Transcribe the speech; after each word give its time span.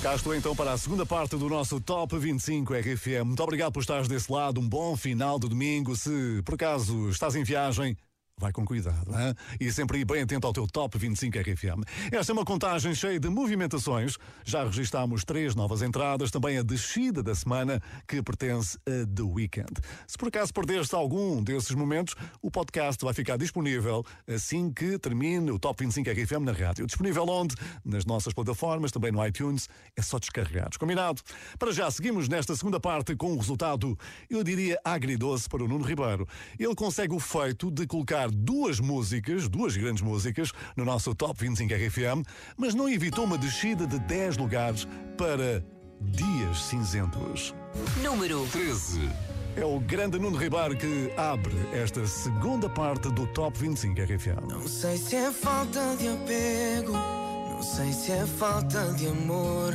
Cá 0.00 0.14
estou 0.14 0.32
então 0.32 0.54
para 0.54 0.72
a 0.72 0.78
segunda 0.78 1.04
parte 1.04 1.36
do 1.36 1.48
nosso 1.48 1.80
Top 1.80 2.16
25 2.16 2.72
RFM. 2.72 3.24
Muito 3.24 3.42
obrigado 3.42 3.72
por 3.72 3.80
estares 3.80 4.06
desse 4.06 4.30
lado. 4.30 4.60
Um 4.60 4.68
bom 4.68 4.96
final 4.96 5.40
de 5.40 5.48
domingo. 5.48 5.96
Se 5.96 6.40
por 6.44 6.54
acaso 6.54 7.08
estás 7.08 7.34
em 7.34 7.42
viagem, 7.42 7.96
Vai 8.38 8.52
com 8.52 8.64
cuidado, 8.64 9.10
hein? 9.18 9.34
e 9.58 9.72
sempre 9.72 10.04
bem 10.04 10.22
atento 10.22 10.46
ao 10.46 10.52
teu 10.52 10.64
Top 10.68 10.96
25 10.96 11.36
RFM. 11.38 11.82
Esta 12.12 12.30
é 12.30 12.34
uma 12.34 12.44
contagem 12.44 12.94
cheia 12.94 13.18
de 13.18 13.28
movimentações. 13.28 14.16
Já 14.44 14.62
registámos 14.62 15.24
três 15.24 15.56
novas 15.56 15.82
entradas, 15.82 16.30
também 16.30 16.56
a 16.56 16.62
descida 16.62 17.20
da 17.20 17.34
semana, 17.34 17.82
que 18.06 18.22
pertence 18.22 18.78
a 18.86 19.04
The 19.12 19.22
Weekend. 19.22 19.72
Se 20.06 20.16
por 20.16 20.28
acaso 20.28 20.54
perdeste 20.54 20.94
algum 20.94 21.42
desses 21.42 21.72
momentos, 21.72 22.14
o 22.40 22.48
podcast 22.48 23.04
vai 23.04 23.12
ficar 23.12 23.36
disponível 23.36 24.04
assim 24.28 24.72
que 24.72 24.96
termine 25.00 25.50
o 25.50 25.58
Top 25.58 25.82
25 25.82 26.08
RFM 26.08 26.44
na 26.44 26.52
rádio. 26.52 26.86
Disponível 26.86 27.24
onde? 27.28 27.56
Nas 27.84 28.04
nossas 28.04 28.32
plataformas, 28.32 28.92
também 28.92 29.10
no 29.10 29.26
iTunes. 29.26 29.68
É 29.96 30.02
só 30.02 30.16
descarregados. 30.16 30.76
Combinado? 30.76 31.22
Para 31.58 31.72
já, 31.72 31.90
seguimos 31.90 32.28
nesta 32.28 32.54
segunda 32.54 32.78
parte 32.78 33.16
com 33.16 33.32
um 33.32 33.36
resultado, 33.36 33.98
eu 34.30 34.44
diria, 34.44 34.78
agridoce 34.84 35.48
para 35.48 35.64
o 35.64 35.66
Nuno 35.66 35.84
Ribeiro. 35.84 36.24
Ele 36.56 36.74
consegue 36.76 37.12
o 37.12 37.18
feito 37.18 37.68
de 37.68 37.84
colocar 37.84 38.27
duas 38.30 38.80
músicas, 38.80 39.48
duas 39.48 39.76
grandes 39.76 40.02
músicas, 40.02 40.52
no 40.76 40.84
nosso 40.84 41.14
Top 41.14 41.34
25 41.38 41.72
RFM, 41.74 42.26
mas 42.56 42.74
não 42.74 42.88
evitou 42.88 43.24
uma 43.24 43.38
descida 43.38 43.86
de 43.86 43.98
10 43.98 44.36
lugares 44.36 44.86
para 45.16 45.64
Dias 46.00 46.62
Cinzentos. 46.62 47.54
Número 48.02 48.46
13. 48.52 49.10
É 49.56 49.64
o 49.64 49.80
grande 49.80 50.18
Nuno 50.18 50.36
Ribeiro 50.36 50.76
que 50.76 51.12
abre 51.16 51.56
esta 51.72 52.06
segunda 52.06 52.68
parte 52.68 53.10
do 53.10 53.26
Top 53.28 53.58
25 53.58 54.00
RFM. 54.02 54.48
Não 54.48 54.68
sei 54.68 54.96
se 54.96 55.16
é 55.16 55.32
falta 55.32 55.96
de 55.96 56.08
apego, 56.08 56.92
não 56.92 57.62
sei 57.62 57.92
se 57.92 58.12
é 58.12 58.24
falta 58.24 58.92
de 58.92 59.08
amor, 59.08 59.74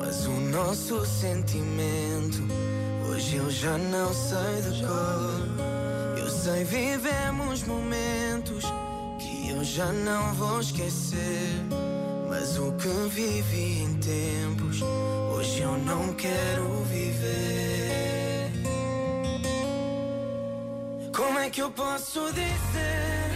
mas 0.00 0.26
o 0.26 0.40
nosso 0.40 1.04
sentimento 1.04 2.42
hoje 3.10 3.36
eu 3.36 3.50
já 3.50 3.76
não 3.76 4.12
sei 4.12 4.62
de 4.62 4.86
cor. 4.86 5.85
Eu 6.26 6.32
sei 6.32 6.64
vivemos 6.64 7.62
momentos 7.62 8.64
que 9.16 9.48
eu 9.48 9.62
já 9.62 9.92
não 9.92 10.34
vou 10.34 10.58
esquecer, 10.58 11.52
mas 12.28 12.58
o 12.58 12.72
que 12.72 12.88
vivi 13.08 13.84
em 13.84 13.94
tempos 13.98 14.82
hoje 14.82 15.60
eu 15.60 15.78
não 15.78 16.12
quero 16.14 16.82
viver. 16.90 18.50
Como 21.14 21.38
é 21.38 21.48
que 21.48 21.62
eu 21.62 21.70
posso 21.70 22.20
dizer 22.32 23.30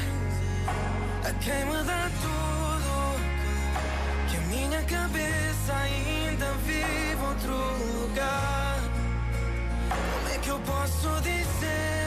a 1.23 1.33
quem 1.35 1.65
me 1.67 1.85
dá 1.85 2.11
tudo 2.23 2.91
que 4.29 4.37
a 4.37 4.41
minha 4.49 4.83
cabeça 4.83 5.75
ainda 5.77 6.53
vive 6.67 7.23
outro 7.25 7.55
lugar? 8.01 8.81
Como 9.89 10.35
é 10.35 10.39
que 10.39 10.49
eu 10.49 10.59
posso 10.59 11.21
dizer 11.21 12.00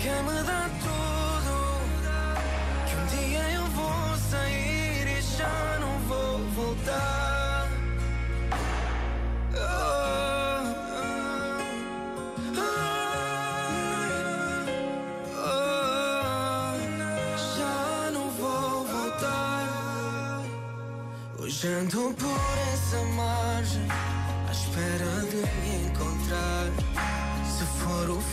a 0.00 0.02
quem 0.02 0.22
me 0.22 0.42
dá 0.44 0.70
tudo? 0.80 1.54
Que 2.86 2.94
um 2.96 3.06
dia 3.06 3.42
eu 3.50 3.64
vou 3.66 4.16
sair 4.30 4.59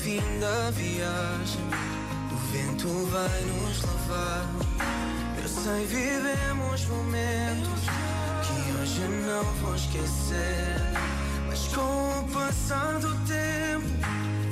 fim 0.08 0.40
da 0.40 0.72
viagem, 0.72 1.68
o 2.32 2.36
vento 2.54 2.88
vai 3.12 3.42
nos 3.42 3.82
levar. 3.82 4.46
Eu 5.42 5.50
sei, 5.50 5.86
vivemos 5.86 6.86
momentos 6.86 7.82
que 8.46 8.72
hoje 8.80 9.02
não 9.26 9.44
vou 9.56 9.76
esquecer. 9.76 10.80
Mas 11.46 11.68
com 11.68 12.22
o 12.22 12.28
passar 12.34 13.00
do 13.00 13.14
tempo, 13.26 13.86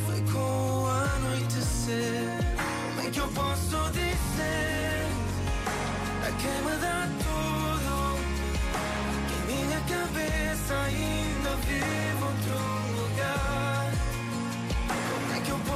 foi 0.05 0.21
com 0.33 0.83
o 0.83 0.87
anoitecer. 0.87 2.37
Como 2.89 3.07
é 3.07 3.11
que 3.11 3.19
eu 3.19 3.27
posso 3.29 3.91
dizer 3.93 5.05
a 6.21 6.31
quem 6.41 6.65
me 6.65 6.81
dá 6.81 7.14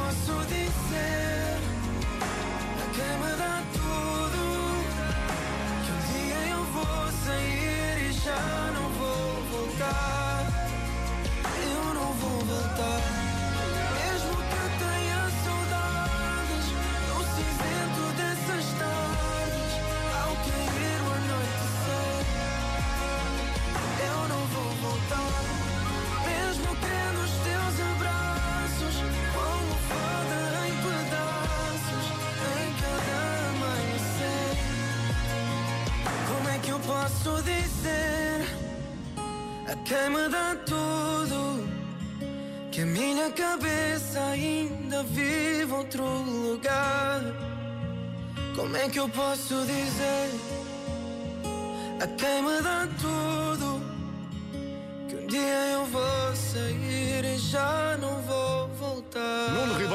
posso 0.09 0.43
dizer 0.47 1.59
quem 2.95 3.13
me 3.21 3.37
dá 3.37 3.61
tudo 3.73 4.41
que 5.85 5.91
um 5.91 5.99
dia 6.11 6.39
eu 6.49 6.63
vou 6.63 7.11
sair 7.25 8.09
e 8.09 8.13
já 8.13 8.71
não 8.73 8.89
vou 8.89 9.43
voltar? 9.51 10.47
Eu 11.63 11.93
não 11.93 12.13
vou 12.13 12.39
voltar. 12.43 13.28
A 39.89 39.91
quem 39.91 40.09
me 40.11 40.29
dá 40.29 40.55
tudo? 40.67 41.67
Que 42.71 42.81
a 42.81 42.85
minha 42.85 43.31
cabeça 43.31 44.19
ainda 44.19 45.01
vive 45.03 45.73
outro 45.73 46.05
lugar? 46.05 47.21
Como 48.55 48.77
é 48.77 48.87
que 48.87 48.99
eu 48.99 49.09
posso 49.09 49.65
dizer? 49.65 50.29
A 51.99 52.07
quem 52.07 52.43
me 52.43 52.61
dá 52.61 52.87
tudo. 53.01 53.81
Que 55.07 55.15
um 55.15 55.27
dia 55.27 55.71
eu 55.73 55.85
vou 55.85 56.35
sair 56.35 57.25
e 57.25 57.37
já 57.37 57.97
não 57.99 58.18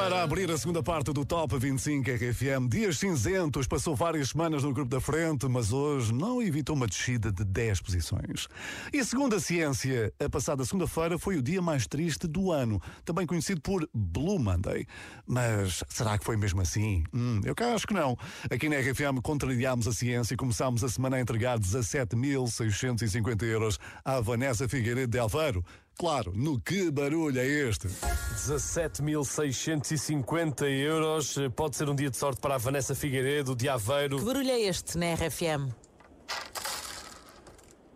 vou 0.05 0.11
voltar? 0.11 0.15
Nuno 0.15 0.15
Ribeiro 0.15 0.15
a 0.15 0.23
abrir 0.23 0.51
a 0.51 0.59
segunda 0.59 0.83
parte 0.83 1.13
do 1.13 1.25
Top 1.25 1.59
25 1.59 2.11
RFM. 2.11 2.69
Dias 2.69 2.99
cinzentos, 2.99 3.67
passou 3.67 3.95
várias 3.97 4.31
semanas 4.31 4.63
no 4.63 4.73
grupo 4.73 4.91
da 4.91 5.01
frente, 5.01 5.47
mas 5.49 5.73
hoje 5.73 6.13
não 6.13 6.43
evitou 6.43 6.77
uma 6.77 6.87
descida 6.87 7.33
de 7.33 7.45
10 7.45 7.81
posições. 7.81 8.49
E 8.93 9.03
segundo 9.05 9.37
a 9.37 9.41
ciência, 9.41 10.13
a 10.23 10.29
passada 10.29 10.65
segunda-feira 10.65 11.19
foi 11.19 11.37
o 11.37 11.43
dia 11.43 11.63
mais 11.63 11.87
triste 11.87 12.27
do 12.27 12.53
ano, 12.53 12.81
também 13.05 13.27
conhecido 13.27 13.61
por 13.61 13.89
Blue 13.95 14.39
Monday. 14.39 14.87
Mas 15.27 15.83
será 15.89 16.19
que 16.19 16.25
foi 16.25 16.37
mesmo 16.37 16.61
assim? 16.61 17.05
Hum, 17.13 17.41
eu 17.45 17.55
cá 17.55 17.75
acho 17.75 17.87
que 17.87 17.95
não. 17.95 18.17
Aqui 18.51 18.69
na 18.69 18.77
RFM 18.77 19.21
contrariámos 19.23 19.87
a 19.87 19.93
ciência 19.93 20.35
e 20.35 20.37
começámos 20.37 20.85
a 20.85 20.89
semana 20.89 21.17
a 21.17 21.21
entregar 21.21 21.59
17.650 21.59 23.43
euros 23.45 23.79
à 24.05 24.21
Vanessa 24.21 24.69
Figueiredo 24.69 25.13
de 25.13 25.19
Alveiro. 25.19 25.65
Claro, 25.97 26.33
no 26.35 26.61
que 26.61 26.91
barulho 26.91 27.39
é 27.39 27.47
este? 27.47 27.87
17.650 27.87 30.65
euros. 30.65 31.37
Pode 31.55 31.77
ser 31.77 31.89
um 31.89 31.95
dia 31.95 32.11
de 32.11 32.17
sorte 32.17 32.41
para 32.41 32.57
a 32.57 32.59
Vanessa 32.59 32.93
Figueiredo, 32.95 33.55
de 33.55 33.69
Aveiro. 33.69 34.19
Que 34.19 34.25
barulho 34.25 34.51
é 34.51 34.61
este 34.61 34.99
na 34.99 35.15
RFM? 35.15 35.71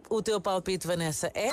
O 0.08 0.22
teu 0.22 0.40
palpite, 0.40 0.86
Vanessa, 0.86 1.28
é? 1.34 1.50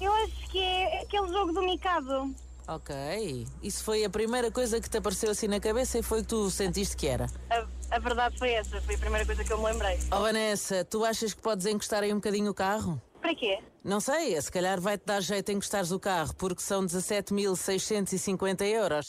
Eu 0.00 0.12
acho 0.12 0.50
que 0.50 0.58
é 0.58 1.02
aquele 1.02 1.28
jogo 1.28 1.52
do 1.52 1.62
Mikado. 1.62 2.34
Ok. 2.66 3.46
Isso 3.62 3.84
foi 3.84 4.04
a 4.04 4.10
primeira 4.10 4.50
coisa 4.50 4.80
que 4.80 4.90
te 4.90 4.96
apareceu 4.98 5.30
assim 5.30 5.46
na 5.46 5.60
cabeça 5.60 5.98
e 5.98 6.02
foi 6.02 6.20
o 6.20 6.22
que 6.22 6.28
tu 6.28 6.50
sentiste 6.50 6.96
que 6.96 7.06
era. 7.06 7.26
A, 7.50 7.64
a 7.90 7.98
verdade 7.98 8.38
foi 8.38 8.52
essa, 8.52 8.80
foi 8.80 8.94
a 8.94 8.98
primeira 8.98 9.24
coisa 9.24 9.44
que 9.44 9.52
eu 9.52 9.58
me 9.58 9.66
lembrei. 9.66 9.98
Oh 10.10 10.20
Vanessa, 10.20 10.84
tu 10.84 11.04
achas 11.04 11.32
que 11.32 11.40
podes 11.40 11.66
encostar 11.66 12.02
aí 12.02 12.12
um 12.12 12.16
bocadinho 12.16 12.50
o 12.50 12.54
carro? 12.54 13.00
Para 13.24 13.34
quê? 13.34 13.58
Não 13.82 14.00
sei, 14.00 14.38
se 14.38 14.52
calhar 14.52 14.78
vai-te 14.78 15.06
dar 15.06 15.22
jeito 15.22 15.50
em 15.50 15.54
gostares 15.54 15.88
do 15.88 15.98
carro, 15.98 16.34
porque 16.34 16.60
são 16.60 16.84
17.650 16.84 18.66
euros. 18.66 19.08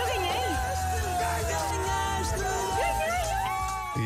Eu 0.00 0.06
ganhei! 0.06 0.32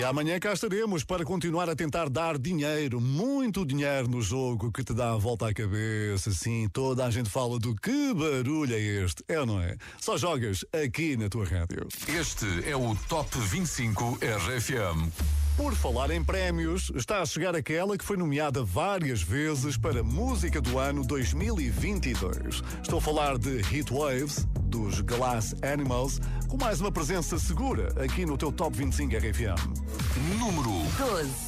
E 0.01 0.05
amanhã 0.05 0.41
cá 0.41 0.53
estaremos 0.53 1.05
para 1.05 1.25
continuar 1.25 1.71
a 1.71 1.77
tentar 1.77 2.09
dar 2.09 2.37
dinheiro, 2.37 3.01
muito 3.01 3.65
dinheiro 3.65 4.09
no 4.09 4.21
jogo 4.21 4.73
que 4.73 4.83
te 4.83 4.93
dá 4.93 5.13
a 5.13 5.17
volta 5.17 5.47
à 5.47 5.55
cabeça. 5.55 6.33
Sim, 6.33 6.69
toda 6.73 7.07
a 7.07 7.11
gente 7.13 7.31
fala 7.31 7.61
do 7.61 7.77
que 7.77 8.13
barulho 8.13 8.75
é 8.75 8.81
este, 8.81 9.23
é 9.29 9.39
ou 9.39 9.47
não 9.47 9.63
é? 9.63 9.77
Só 10.01 10.19
jogas 10.19 10.65
aqui 10.73 11.17
na 11.17 11.29
tua 11.29 11.45
rádio. 11.45 11.87
Este 12.09 12.45
é 12.69 12.75
o 12.75 12.97
Top 13.09 13.39
25 13.39 14.19
RFM. 14.21 15.13
Por 15.59 15.75
falar 15.75 16.13
em 16.13 16.23
prémios, 16.23 16.93
está 16.95 17.21
a 17.21 17.27
chegar 17.27 17.57
aquela 17.57 17.99
que 17.99 18.05
foi 18.05 18.17
nomeada 18.17 18.63
várias 18.63 19.21
vezes 19.21 19.77
para 19.77 20.05
Música 20.05 20.61
do 20.61 20.79
Ano 20.79 21.05
2022. 21.05 22.63
Estou 22.81 23.01
a 23.01 23.03
falar 23.03 23.37
de 23.37 23.59
Heat 23.63 23.93
Waves, 23.93 24.47
dos 24.63 25.01
Glass 25.01 25.57
Animals, 25.61 26.21
com 26.47 26.57
mais 26.57 26.81
uma 26.81 26.93
presença 26.93 27.41
segura 27.41 27.89
aqui 28.01 28.25
no 28.25 28.39
teu 28.39 28.53
Top 28.53 28.75
25 28.77 29.17
RFM. 29.17 30.39
Número 30.39 30.71
12. 30.97 31.48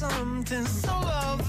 something 0.00 0.64
so 0.64 0.92
loving, 0.92 1.39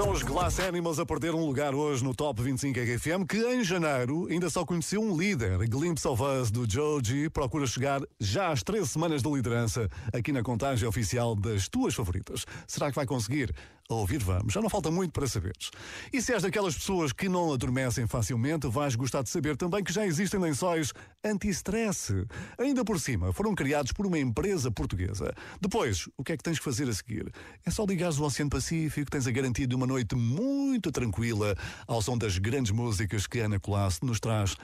São 0.00 0.12
os 0.12 0.22
Glass 0.22 0.58
Animals 0.60 0.98
a 0.98 1.04
perder 1.04 1.34
um 1.34 1.44
lugar 1.44 1.74
hoje 1.74 2.02
no 2.02 2.14
Top 2.14 2.42
25 2.42 2.80
RFM, 2.80 3.26
que 3.28 3.36
em 3.36 3.62
janeiro 3.62 4.28
ainda 4.30 4.48
só 4.48 4.64
conheceu 4.64 5.02
um 5.02 5.14
líder. 5.14 5.58
Glimpse 5.68 6.08
of 6.08 6.22
Us 6.22 6.50
do 6.50 6.64
Joji 6.66 7.28
procura 7.28 7.66
chegar 7.66 8.00
já 8.18 8.50
às 8.50 8.62
três 8.62 8.88
semanas 8.88 9.22
de 9.22 9.30
liderança 9.30 9.90
aqui 10.10 10.32
na 10.32 10.42
contagem 10.42 10.88
oficial 10.88 11.36
das 11.36 11.68
tuas 11.68 11.94
favoritas. 11.94 12.46
Será 12.66 12.88
que 12.88 12.96
vai 12.96 13.04
conseguir? 13.04 13.54
A 13.90 13.94
ouvir 13.94 14.22
vamos, 14.22 14.52
já 14.52 14.62
não 14.62 14.70
falta 14.70 14.88
muito 14.88 15.10
para 15.10 15.26
saberes. 15.26 15.68
E 16.12 16.22
se 16.22 16.32
és 16.32 16.44
daquelas 16.44 16.76
pessoas 16.76 17.12
que 17.12 17.28
não 17.28 17.52
adormecem 17.52 18.06
facilmente, 18.06 18.68
vais 18.68 18.94
gostar 18.94 19.20
de 19.20 19.28
saber 19.28 19.56
também 19.56 19.82
que 19.82 19.92
já 19.92 20.06
existem 20.06 20.38
lençóis 20.38 20.92
anti-stress. 21.24 22.24
Ainda 22.56 22.84
por 22.84 23.00
cima, 23.00 23.32
foram 23.32 23.52
criados 23.52 23.90
por 23.90 24.06
uma 24.06 24.16
empresa 24.16 24.70
portuguesa. 24.70 25.34
Depois, 25.60 26.08
o 26.16 26.22
que 26.22 26.30
é 26.30 26.36
que 26.36 26.42
tens 26.44 26.60
que 26.60 26.64
fazer 26.64 26.88
a 26.88 26.92
seguir? 26.92 27.32
É 27.66 27.70
só 27.72 27.84
ligares 27.84 28.16
o 28.20 28.22
Oceano 28.22 28.48
Pacífico, 28.48 29.10
tens 29.10 29.26
a 29.26 29.32
garantia 29.32 29.66
de 29.66 29.74
uma 29.74 29.88
noite 29.88 30.14
muito 30.14 30.92
tranquila 30.92 31.56
ao 31.84 32.00
som 32.00 32.16
das 32.16 32.38
grandes 32.38 32.70
músicas 32.70 33.26
que 33.26 33.40
Ana 33.40 33.58
Colasso 33.58 34.06
nos 34.06 34.20
traz 34.20 34.56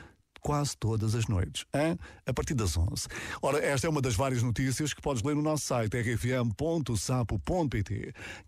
quase 0.46 0.76
todas 0.76 1.16
as 1.16 1.26
noites, 1.26 1.66
hein? 1.74 1.98
a 2.24 2.32
partir 2.32 2.54
das 2.54 2.76
11. 2.76 3.08
Ora, 3.42 3.58
esta 3.58 3.88
é 3.88 3.90
uma 3.90 4.00
das 4.00 4.14
várias 4.14 4.44
notícias 4.44 4.94
que 4.94 5.02
podes 5.02 5.24
ler 5.24 5.34
no 5.34 5.42
nosso 5.42 5.64
site 5.64 5.96
rfm.sapo.pt. 6.00 7.34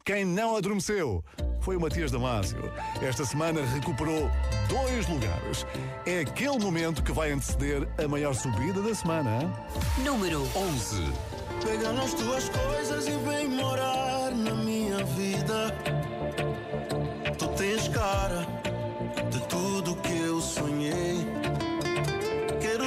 Quem 0.04 0.24
não 0.24 0.54
adormeceu 0.56 1.24
foi 1.60 1.74
o 1.76 1.80
Matias 1.80 2.12
Damasio. 2.12 2.62
Esta 3.02 3.24
semana 3.24 3.64
recuperou 3.66 4.30
dois 4.68 5.08
lugares. 5.08 5.66
É 6.06 6.20
aquele 6.20 6.60
momento 6.60 7.02
que 7.02 7.10
vai 7.10 7.32
anteceder 7.32 7.88
a 7.98 8.06
maior 8.06 8.32
subida 8.32 8.80
da 8.80 8.94
semana. 8.94 9.42
hein? 9.42 9.50
Número 10.04 10.42
11. 10.54 11.02
Pega 11.64 11.92
nas 11.94 12.14
tuas 12.14 12.48
coisas 12.48 13.08
e 13.08 13.16
vem 13.28 13.48
morar 13.48 14.30
na 14.36 14.54
minha 14.54 15.04
vida. 15.04 15.74
Tu 17.36 17.48
tens 17.56 17.88
cara 17.88 18.57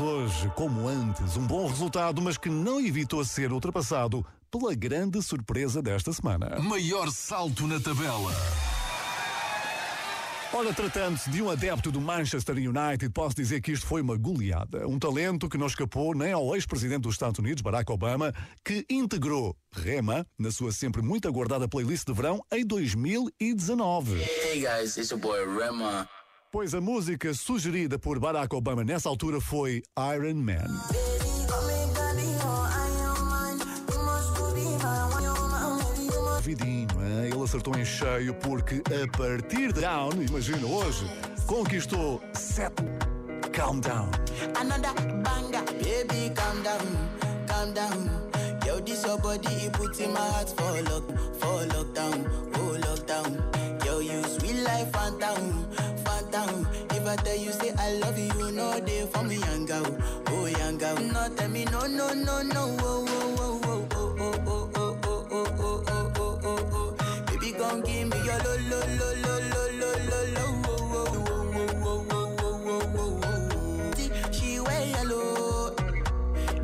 hoje, 0.00 0.50
como 0.54 0.88
antes. 0.88 1.36
Um 1.36 1.46
bom 1.46 1.66
resultado, 1.66 2.20
mas 2.22 2.36
que 2.36 2.48
não 2.48 2.80
evitou 2.80 3.24
ser 3.24 3.52
ultrapassado 3.52 4.24
pela 4.50 4.74
grande 4.74 5.22
surpresa 5.22 5.82
desta 5.82 6.12
semana. 6.12 6.58
Maior 6.60 7.10
salto 7.10 7.66
na 7.66 7.80
tabela. 7.80 8.32
Ora, 10.52 10.72
tratando-se 10.72 11.28
de 11.28 11.42
um 11.42 11.50
adepto 11.50 11.90
do 11.90 12.00
Manchester 12.00 12.56
United, 12.56 13.10
posso 13.10 13.36
dizer 13.36 13.60
que 13.60 13.72
isto 13.72 13.86
foi 13.86 14.00
uma 14.00 14.16
goleada. 14.16 14.86
Um 14.88 14.98
talento 14.98 15.48
que 15.48 15.58
não 15.58 15.66
escapou 15.66 16.14
nem 16.14 16.32
ao 16.32 16.54
ex-presidente 16.54 17.02
dos 17.02 17.14
Estados 17.14 17.38
Unidos, 17.38 17.62
Barack 17.62 17.90
Obama, 17.92 18.32
que 18.64 18.86
integrou 18.88 19.56
Rema 19.72 20.26
na 20.38 20.50
sua 20.50 20.72
sempre 20.72 21.02
muito 21.02 21.28
aguardada 21.28 21.68
playlist 21.68 22.06
de 22.06 22.14
verão 22.14 22.40
em 22.50 22.64
2019. 22.64 24.14
Hey 24.14 24.60
guys, 24.60 24.96
it's 24.96 25.10
your 25.10 25.20
boy 25.20 25.44
Rema. 25.44 26.08
Pois 26.50 26.74
a 26.74 26.80
música 26.80 27.34
sugerida 27.34 27.98
por 27.98 28.18
Barack 28.18 28.54
Obama 28.54 28.84
nessa 28.84 29.08
altura 29.08 29.40
foi 29.40 29.82
Iron 30.14 30.36
Man. 30.36 30.66
Vidinho, 36.40 36.88
ele 37.24 37.42
acertou 37.42 37.76
em 37.76 37.84
cheio 37.84 38.32
porque 38.34 38.82
a 38.86 39.16
partir 39.18 39.72
de 39.72 39.80
Down, 39.80 40.12
imagina 40.22 40.64
hoje, 40.66 41.04
conquistou 41.46 42.22
sete 42.32 42.84
Calm 43.52 43.80
Down. 43.80 44.10
Another 44.60 44.92
banger, 45.22 45.64
baby, 45.82 46.30
calm 46.34 46.62
down, 46.62 46.86
calm 47.48 47.72
down. 47.72 48.10
Yo, 48.64 48.78
this 48.80 49.04
your 49.04 49.18
body, 49.18 49.48
it 49.48 49.72
puts 49.72 49.98
in 49.98 50.12
my 50.12 50.20
heart 50.20 50.50
for 50.50 50.82
lock, 50.82 51.08
for 51.40 51.66
lockdown, 51.74 52.30
oh 52.54 52.76
lockdown. 52.80 53.84
Yo, 53.84 53.98
you 54.00 54.22
sweet 54.24 54.62
life, 54.62 54.92
phantom, 54.92 55.66
phantom. 56.36 56.66
If 56.90 57.06
I 57.06 57.16
tell 57.16 57.36
you 57.36 57.52
say 57.52 57.72
I 57.78 57.92
love 57.94 58.18
you, 58.18 58.52
know 58.52 58.78
they 58.80 59.06
for 59.06 59.22
me, 59.22 59.36
young 59.36 59.66
girl, 59.66 59.86
oh 60.28 60.46
young 60.46 60.78
girl. 60.78 60.96
No, 60.96 61.28
tell 61.36 61.48
me 61.48 61.64
no, 61.66 61.86
no, 61.86 62.12
no, 62.12 62.42
no, 62.42 62.76
oh, 62.80 63.06
oh, 63.08 63.60
oh, 63.64 63.88
oh, 63.92 64.14
oh, 64.16 64.42
oh, 64.46 64.70
oh, 64.74 64.98
oh, 65.00 65.26
oh, 65.30 65.54
oh, 65.58 65.84
oh, 65.88 66.14
oh, 66.18 66.40
oh, 66.44 66.70
oh. 66.72 67.22
Baby, 67.26 67.52
come 67.52 67.80
give 67.82 68.08
me 68.08 68.16
your 68.24 68.38
lo, 68.38 68.56
lo, 68.70 68.80
lo, 68.98 69.08
lo, 69.24 69.34
lo, 69.50 69.62
lo, 69.80 69.90
lo, 70.08 70.20
lo. 70.34 70.46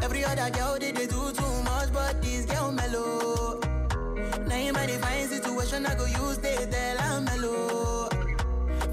Every 0.02 0.24
other 0.24 0.50
girl 0.50 0.76
they, 0.78 0.90
they 0.92 1.06
do 1.06 1.32
too 1.32 1.62
much, 1.62 1.92
but 1.92 2.20
this 2.20 2.44
girl 2.46 2.72
mellow. 2.72 3.60
Now 4.46 4.56
in 4.56 4.72
my 4.74 4.86
divine 4.86 5.28
situation, 5.28 5.86
I 5.86 5.94
go 5.94 6.04
use 6.06 6.38
they 6.38 6.56
tell 6.70 6.98
I'm 7.00 7.24
mellow. 7.24 7.81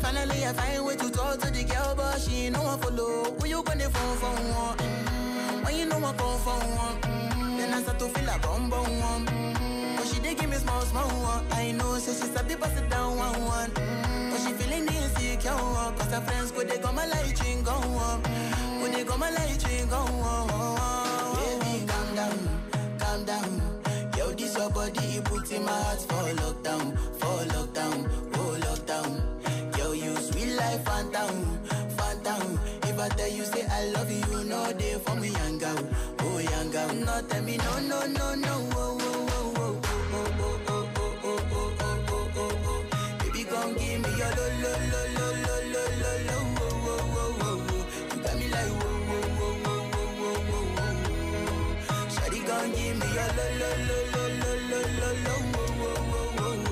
Finally, 0.10 0.44
I 0.44 0.54
find 0.54 0.86
way 0.86 0.96
to 0.96 1.08
talk 1.12 1.38
to 1.40 1.52
the 1.52 1.64
girl, 1.66 1.94
but 1.96 2.20
she 2.20 2.46
ain't 2.46 2.56
no 2.56 2.64
one 2.64 2.80
follow. 2.80 3.26
Who 3.26 3.46
you 3.48 3.62
gonna 3.62 3.88
phone 3.92 4.18
for 4.18 4.34
one? 4.58 4.78
Mm-hmm. 4.78 5.64
When 5.64 5.76
you 5.78 5.86
know 5.86 5.98
I 5.98 6.14
come 6.14 6.40
for 6.46 6.58
one, 6.82 6.98
mm-hmm. 7.02 7.58
then 7.58 7.72
I 7.76 7.82
start 7.84 8.00
to 8.00 8.06
feel 8.06 8.28
a 8.28 8.40
bum 8.40 8.72
bum 8.72 8.90
one. 9.00 9.26
Mm-hmm. 9.28 9.96
But 9.98 10.08
she 10.08 10.20
dey 10.20 10.34
give 10.34 10.50
me 10.50 10.56
small 10.56 10.82
small 10.82 11.08
one. 11.10 11.46
I 11.52 11.74
know, 11.74 12.00
say 12.00 12.14
she 12.20 12.26
sabi 12.34 12.56
pass 12.56 12.76
it 12.76 12.90
down 12.90 13.18
one 13.18 13.40
one. 13.46 13.70
Mm-hmm. 13.70 14.30
But 14.32 14.40
she 14.42 14.52
feeling 14.54 14.88
insecure, 14.88 15.52
cause 15.54 16.12
her 16.12 16.22
friends 16.22 16.50
go 16.54 16.64
they 16.64 16.80
go 16.80 16.92
my 16.92 17.06
light 17.06 17.40
ring 17.44 17.62
go 17.62 17.74
on, 17.74 18.24
go 18.82 18.88
they 18.92 19.04
go 19.04 19.16
my 19.16 19.30
light 19.30 19.64
ring 19.70 19.88
go 19.90 19.98
on. 19.98 20.50
calm 21.86 22.16
down. 22.16 22.40
calm 22.98 23.26
down. 23.26 23.62
Yo, 24.18 24.32
this 24.32 24.58
your 24.58 24.72
body, 24.72 25.06
you 25.06 25.22
put 25.22 25.52
in 25.52 25.64
my 25.64 25.72
heart 25.72 26.02
for 26.02 26.26
lockdown, 26.42 26.98
I 33.02 33.08
tell 33.10 33.30
you 33.30 33.44
say 33.46 33.66
I 33.70 33.86
love 33.92 34.12
you, 34.12 34.44
know 34.44 34.72
they 34.74 34.94
for 35.00 35.16
me, 35.16 35.30
girl, 35.58 35.88
oh 36.20 36.40
girl. 36.72 36.94
No, 36.94 37.22
tell 37.30 37.42
me 37.44 37.58
no, 37.58 37.80
no, 37.80 38.06
no, 38.08 38.36
no, 38.36 38.70
oh, 38.74 38.98
oh, 39.00 39.28
oh, 39.30 39.52
oh, 39.54 39.80
oh, 40.12 40.28
oh, 40.38 40.60
oh, 40.68 40.88
oh, 40.98 41.08
oh, 41.24 41.40
oh, 41.52 41.74
oh, 41.80 42.04
oh, 42.10 42.28
oh, 42.36 42.66
oh. 42.66 42.84
Baby, 43.20 43.44
come 43.46 43.74
me 43.76 44.10
your 44.20 44.32
lo, 44.36 44.46
lo, 44.62 44.72
lo, 44.92 45.02
lo, 45.16 45.28
lo, 45.40 45.56
lo, 45.74 45.84
lo, 46.02 46.12
lo, 46.28 46.38
oh, 46.60 46.88
oh, 46.90 47.16
oh, 47.16 47.42
oh, 47.42 47.64
oh. 48.20 48.34
Me 48.38 48.46
like. 48.52 48.74
Shawty, 52.14 52.40
come 52.46 52.70
me 52.72 53.08
your 53.16 53.32
lo, 53.38 53.46
lo, 53.60 53.70
lo, 53.88 54.00
lo, 54.12 54.24
lo, 54.40 54.52
lo, 54.70 54.82
lo, 55.00 55.10
lo, 55.24 55.34
oh, 55.56 55.80
oh, 55.88 56.12
oh, 56.12 56.44
oh, 56.44 56.72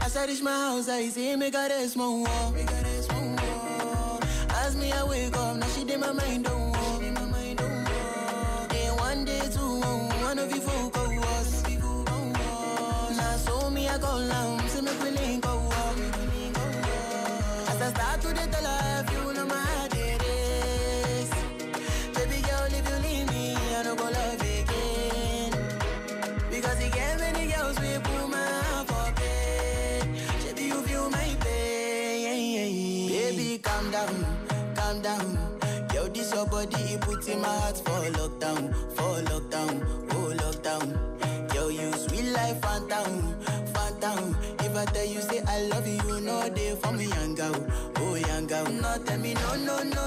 oh. 0.00 0.04
As 0.04 0.14
I 0.16 0.18
reach 0.26 0.42
my 0.42 0.50
house, 0.50 0.88
I 0.88 1.08
see 1.10 1.36
me 1.36 1.50
got 1.50 1.70
a 1.70 1.88
small 1.88 2.22
wall. 2.24 2.54
My 5.98 6.12
mind 6.12 6.47
body, 36.58 36.94
it 36.94 37.00
put 37.00 37.28
in 37.28 37.40
my 37.40 37.48
heart 37.48 37.76
for 37.76 38.00
lockdown, 38.18 38.62
for 38.96 39.14
lockdown, 39.30 39.74
oh 40.14 40.28
lockdown. 40.42 41.54
Yo, 41.54 41.68
you 41.68 41.92
sweet 41.92 42.32
life, 42.32 42.60
phantom, 42.60 43.12
phantom. 43.72 44.36
If 44.64 44.76
I 44.76 44.84
tell 44.86 45.06
you 45.06 45.20
say 45.20 45.40
I 45.46 45.62
love 45.72 45.86
you, 45.86 46.00
you 46.08 46.20
know 46.20 46.48
they 46.48 46.74
for 46.82 46.92
me, 46.92 47.04
young 47.06 47.34
girl, 47.36 47.66
oh 47.98 48.14
young 48.16 48.46
girl. 48.48 48.66
No, 48.66 48.90
tell 49.04 49.18
me 49.18 49.34
no, 49.34 49.50
no, 49.68 49.82
no, 49.84 49.97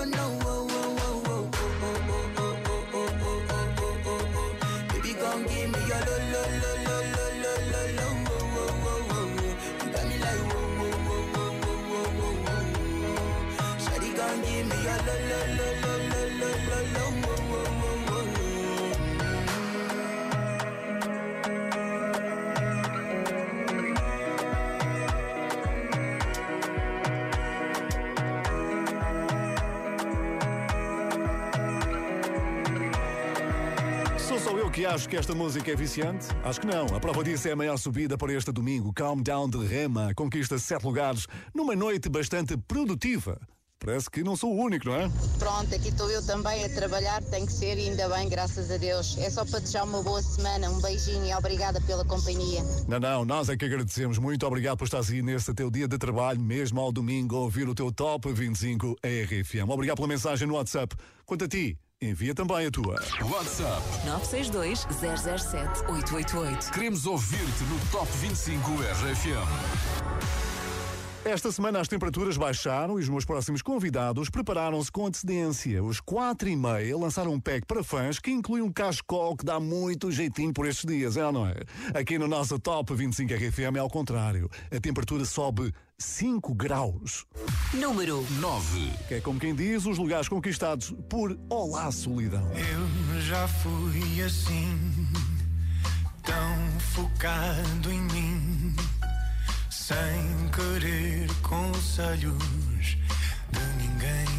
que 34.82 34.86
acho 34.88 35.08
que 35.08 35.16
esta 35.16 35.36
música 35.36 35.72
é 35.72 35.76
viciante? 35.76 36.26
Acho 36.44 36.60
que 36.60 36.66
não. 36.66 36.88
A 36.88 37.00
prova 37.00 37.24
disso 37.24 37.48
é 37.48 37.52
a 37.52 37.56
maior 37.56 37.78
subida 37.78 38.18
para 38.18 38.34
este 38.34 38.52
domingo. 38.52 38.92
Calm 38.92 39.22
Down 39.22 39.48
de 39.48 39.64
Rema 39.64 40.12
conquista 40.16 40.58
sete 40.58 40.84
lugares 40.84 41.28
numa 41.54 41.76
noite 41.76 42.10
bastante 42.10 42.58
produtiva. 42.58 43.40
Parece 43.78 44.10
que 44.10 44.24
não 44.24 44.36
sou 44.36 44.52
o 44.52 44.60
único, 44.60 44.88
não 44.88 44.96
é? 44.96 45.08
Pronto, 45.38 45.76
aqui 45.76 45.90
estou 45.90 46.10
eu 46.10 46.26
também 46.26 46.66
a 46.66 46.70
trabalhar, 46.70 47.22
tem 47.26 47.46
que 47.46 47.52
ser, 47.52 47.78
ainda 47.78 48.10
bem, 48.10 48.28
graças 48.28 48.72
a 48.72 48.78
Deus. 48.78 49.16
É 49.20 49.30
só 49.30 49.46
para 49.46 49.60
desejar 49.60 49.84
uma 49.84 50.02
boa 50.02 50.22
semana, 50.24 50.68
um 50.72 50.82
beijinho 50.82 51.28
e 51.28 51.34
obrigada 51.36 51.80
pela 51.82 52.04
companhia. 52.04 52.64
Não, 52.88 53.00
não, 53.00 53.24
nós 53.24 53.50
é 53.50 53.58
que 53.58 53.66
agradecemos. 53.66 54.18
Muito 54.18 54.48
obrigado 54.48 54.80
por 54.80 54.86
estar 54.86 55.02
aí 55.08 55.22
neste 55.22 55.54
teu 55.54 55.70
dia 55.70 55.88
de 55.88 55.98
trabalho, 56.00 56.42
mesmo 56.42 56.82
ao 56.82 56.92
domingo, 56.92 57.36
a 57.36 57.40
ouvir 57.42 57.70
o 57.70 57.76
teu 57.76 57.92
Top 57.92 58.34
25 58.34 58.96
RFM. 59.04 59.70
Obrigado 59.70 59.98
pela 59.98 60.08
mensagem 60.08 60.48
no 60.48 60.56
WhatsApp. 60.56 60.96
Quanto 61.24 61.46
a 61.46 61.48
ti, 61.48 61.78
envia 62.04 62.34
também 62.34 62.66
a 62.66 62.72
tua. 62.72 63.00
WhatsApp 63.30 63.82
962 64.06 64.88
007 64.90 65.82
888. 65.88 66.72
Queremos 66.72 67.06
ouvir-te 67.06 67.64
no 67.66 67.80
Top 67.92 68.12
25 68.18 68.72
RFM. 68.72 70.51
Esta 71.24 71.52
semana 71.52 71.80
as 71.80 71.88
temperaturas 71.88 72.36
baixaram 72.36 73.00
e 73.00 73.04
os 73.04 73.08
meus 73.08 73.24
próximos 73.24 73.62
convidados 73.62 74.28
prepararam-se 74.28 74.92
com 74.92 75.06
antecedência. 75.06 75.84
Os 75.84 76.00
quatro 76.00 76.50
e 76.50 76.56
meia 76.56 76.98
lançaram 76.98 77.32
um 77.32 77.40
pack 77.40 77.68
para 77.68 77.84
fãs 77.84 78.18
que 78.18 78.32
inclui 78.32 78.60
um 78.60 78.72
cascol 78.72 79.38
que 79.38 79.46
dá 79.46 79.60
muito 79.60 80.12
jeitinho 80.12 80.52
por 80.52 80.66
estes 80.66 80.84
dias, 80.84 81.18
é 81.18 81.26
ou 81.26 81.32
não 81.32 81.46
é? 81.46 81.58
Aqui 81.94 82.18
no 82.18 82.28
nosso 82.28 82.58
Top 82.58 82.92
25 82.92 83.32
RFM 83.36 83.76
é 83.76 83.80
ao 83.80 83.90
contrário. 83.90 84.50
A 84.76 84.80
temperatura 84.80 85.24
sobe 85.24 85.72
5 85.96 86.56
graus. 86.56 87.28
Número 87.72 88.26
9. 88.40 88.92
Que 89.08 89.14
é 89.16 89.22
como 89.22 89.40
quem 89.40 89.54
diz, 89.54 89.86
os 89.86 90.00
lugares 90.00 90.28
conquistados 90.28 90.92
por 91.08 91.38
Olá 91.48 91.92
Solidão. 91.92 92.52
Eu 92.52 93.22
já 93.22 93.48
fui 93.48 94.24
assim, 94.24 95.08
tão 96.24 96.80
focado 96.96 97.92
em 97.92 98.02
mim, 98.02 98.41
sem 99.92 100.48
querer 100.50 101.28
conselhos 101.42 102.98
de 103.52 103.66
ninguém. 103.82 104.32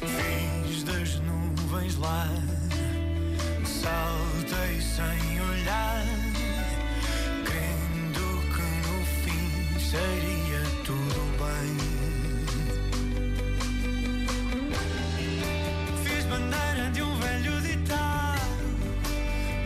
Fiz 0.00 0.82
das 0.84 1.20
nuvens 1.20 1.96
lá, 1.96 2.28
saltei 3.64 4.80
sem 4.80 5.40
olhar, 5.40 6.04
crendo 7.46 8.26
que 8.54 8.66
no 8.84 8.96
fim 9.22 9.50
seria 9.80 10.62
tudo 10.84 11.20
bem. 11.40 11.72
Fiz 16.04 16.24
bandeira 16.26 16.90
de 16.92 17.02
um 17.02 17.14
velho 17.20 17.60
ditado 17.62 18.42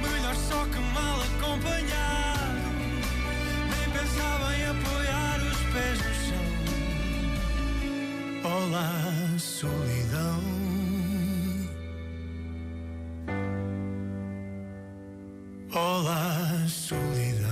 Melhor 0.01 0.37
só 0.37 0.65
que 0.67 0.79
mal 0.79 1.21
acompanhado 1.23 2.06
Olá, 8.57 9.37
solidão. 9.39 10.41
Olá, 15.75 16.65
solidão 16.67 17.46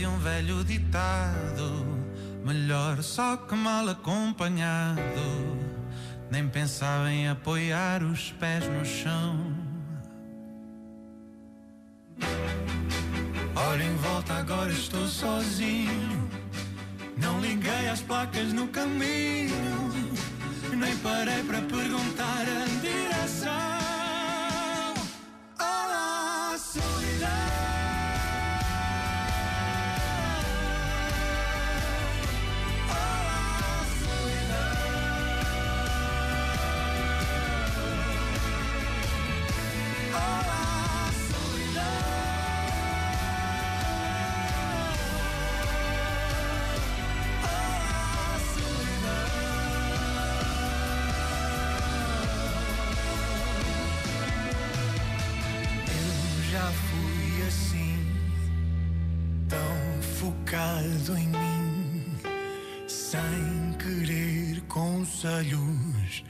de 0.00 0.06
um 0.06 0.18
velho 0.18 0.64
ditado: 0.64 1.86
melhor 2.42 3.02
só 3.02 3.36
que 3.36 3.54
mal 3.54 3.86
acompanhado. 3.86 5.60
Nem 6.30 6.48
pensava 6.48 7.10
em 7.10 7.28
apoiar 7.28 8.02
os 8.02 8.32
pés 8.32 8.66
no 8.66 8.82
chão. 8.82 9.39
Conselhos 65.20 66.24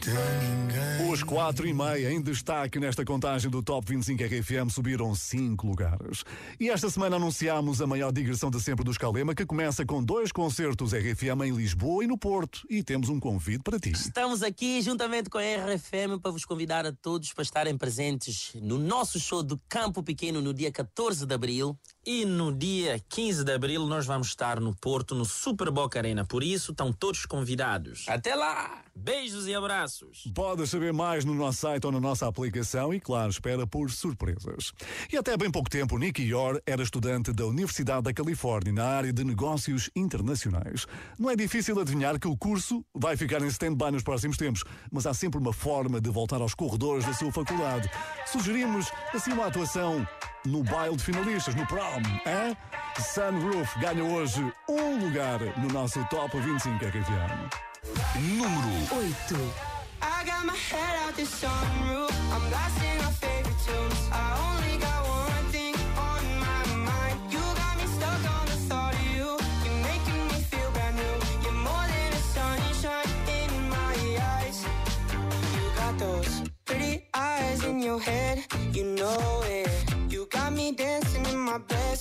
de 0.00 0.10
ninguém. 0.10 1.10
Os 1.10 1.22
4 1.22 1.66
e 1.66 1.74
meia 1.74 2.10
em 2.10 2.22
destaque 2.22 2.78
nesta 2.78 3.04
contagem 3.04 3.50
do 3.50 3.62
Top 3.62 3.86
25 3.86 4.22
RFM 4.22 4.70
subiram 4.70 5.14
5 5.14 5.66
lugares. 5.66 6.24
E 6.58 6.70
esta 6.70 6.88
semana 6.88 7.16
anunciámos 7.16 7.82
a 7.82 7.86
maior 7.86 8.10
digressão 8.12 8.50
de 8.50 8.60
sempre 8.60 8.84
do 8.84 8.90
Escalema, 8.90 9.34
que 9.34 9.44
começa 9.44 9.84
com 9.84 10.02
dois 10.02 10.32
concertos 10.32 10.92
RFM 10.92 11.42
em 11.44 11.54
Lisboa 11.54 12.04
e 12.04 12.06
no 12.06 12.16
Porto. 12.16 12.62
E 12.70 12.82
temos 12.82 13.08
um 13.08 13.20
convite 13.20 13.62
para 13.62 13.78
ti. 13.78 13.90
Estamos 13.90 14.42
aqui 14.42 14.80
juntamente 14.80 15.28
com 15.28 15.38
a 15.38 15.42
RFM 15.42 16.20
para 16.22 16.30
vos 16.30 16.44
convidar 16.44 16.86
a 16.86 16.92
todos 16.92 17.32
para 17.32 17.42
estarem 17.42 17.76
presentes 17.76 18.52
no 18.62 18.78
nosso 18.78 19.18
show 19.18 19.42
do 19.42 19.60
Campo 19.68 20.02
Pequeno 20.02 20.40
no 20.40 20.54
dia 20.54 20.72
14 20.72 21.26
de 21.26 21.34
abril. 21.34 21.78
E 22.10 22.24
no 22.24 22.50
dia 22.50 22.98
15 23.06 23.44
de 23.44 23.52
abril 23.52 23.84
nós 23.84 24.06
vamos 24.06 24.28
estar 24.28 24.58
no 24.60 24.74
Porto, 24.74 25.14
no 25.14 25.26
Super 25.26 25.70
Boca 25.70 25.98
Arena. 25.98 26.24
Por 26.24 26.42
isso, 26.42 26.70
estão 26.70 26.90
todos 26.90 27.26
convidados. 27.26 28.06
Até 28.08 28.34
lá! 28.34 28.82
Beijos 28.96 29.46
e 29.46 29.54
abraços. 29.54 30.24
Podes 30.34 30.70
saber 30.70 30.90
mais 30.90 31.26
no 31.26 31.34
nosso 31.34 31.58
site 31.58 31.84
ou 31.84 31.92
na 31.92 32.00
nossa 32.00 32.26
aplicação 32.26 32.94
e, 32.94 32.98
claro, 32.98 33.30
espera 33.30 33.66
por 33.66 33.90
surpresas. 33.90 34.72
E 35.12 35.18
até 35.18 35.36
bem 35.36 35.50
pouco 35.50 35.68
tempo, 35.68 35.98
Nicky 35.98 36.22
Yor 36.22 36.62
era 36.66 36.82
estudante 36.82 37.30
da 37.30 37.44
Universidade 37.44 38.04
da 38.04 38.14
Califórnia 38.14 38.72
na 38.72 38.86
área 38.86 39.12
de 39.12 39.22
negócios 39.22 39.90
internacionais. 39.94 40.86
Não 41.18 41.28
é 41.28 41.36
difícil 41.36 41.78
adivinhar 41.78 42.18
que 42.18 42.26
o 42.26 42.38
curso 42.38 42.82
vai 42.94 43.18
ficar 43.18 43.42
em 43.42 43.48
stand-by 43.48 43.92
nos 43.92 44.02
próximos 44.02 44.38
tempos, 44.38 44.64
mas 44.90 45.06
há 45.06 45.12
sempre 45.12 45.38
uma 45.38 45.52
forma 45.52 46.00
de 46.00 46.08
voltar 46.08 46.40
aos 46.40 46.54
corredores 46.54 47.04
da 47.04 47.12
sua 47.12 47.30
faculdade. 47.30 47.88
Sugerimos, 48.26 48.90
assim, 49.14 49.32
uma 49.32 49.46
atuação 49.46 50.08
no 50.48 50.62
baile 50.62 50.96
de 50.96 51.02
finalistas, 51.02 51.54
no 51.54 51.66
prom, 51.66 52.02
hein? 52.24 52.56
Sunroof 53.14 53.78
ganha 53.80 54.02
hoje 54.02 54.52
um 54.68 54.98
lugar 54.98 55.40
no 55.56 55.68
nosso 55.68 56.04
Top 56.10 56.36
25 56.36 56.84
RFM. 56.84 57.50
Número 58.16 58.68
8. 58.92 59.34
I 60.00 60.24
got 60.24 60.44
my 60.44 60.56
head 60.56 61.06
out 61.06 61.14
the 61.14 61.22
sunroof. 61.22 62.10
I'm 62.32 62.48
blasting 62.48 63.04
our 63.04 63.12
favorite 63.12 63.56
tunes. 63.64 63.97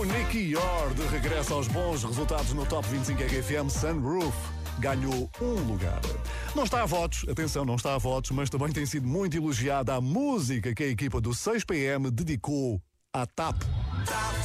O 0.00 0.04
Nicky 0.04 0.52
Yor 0.52 0.94
de 0.94 1.06
regresso 1.08 1.52
aos 1.52 1.68
bons 1.68 2.02
resultados 2.02 2.54
no 2.54 2.64
Top 2.64 2.88
25 2.88 3.22
RFM 3.22 3.68
Sunroof 3.68 4.34
ganhou 4.78 5.30
um 5.42 5.52
lugar. 5.70 6.00
Não 6.56 6.64
está 6.64 6.82
a 6.82 6.86
votos, 6.86 7.28
atenção, 7.28 7.66
não 7.66 7.74
está 7.74 7.94
a 7.94 7.98
votos, 7.98 8.30
mas 8.30 8.48
também 8.48 8.72
tem 8.72 8.86
sido 8.86 9.06
muito 9.06 9.36
elogiada 9.36 9.94
a 9.94 10.00
música 10.00 10.74
que 10.74 10.84
a 10.84 10.86
equipa 10.86 11.20
do 11.20 11.32
6PM 11.32 12.10
dedicou 12.10 12.80
à 13.12 13.26
TAP. 13.26 13.56
Dinheiro 13.60 14.39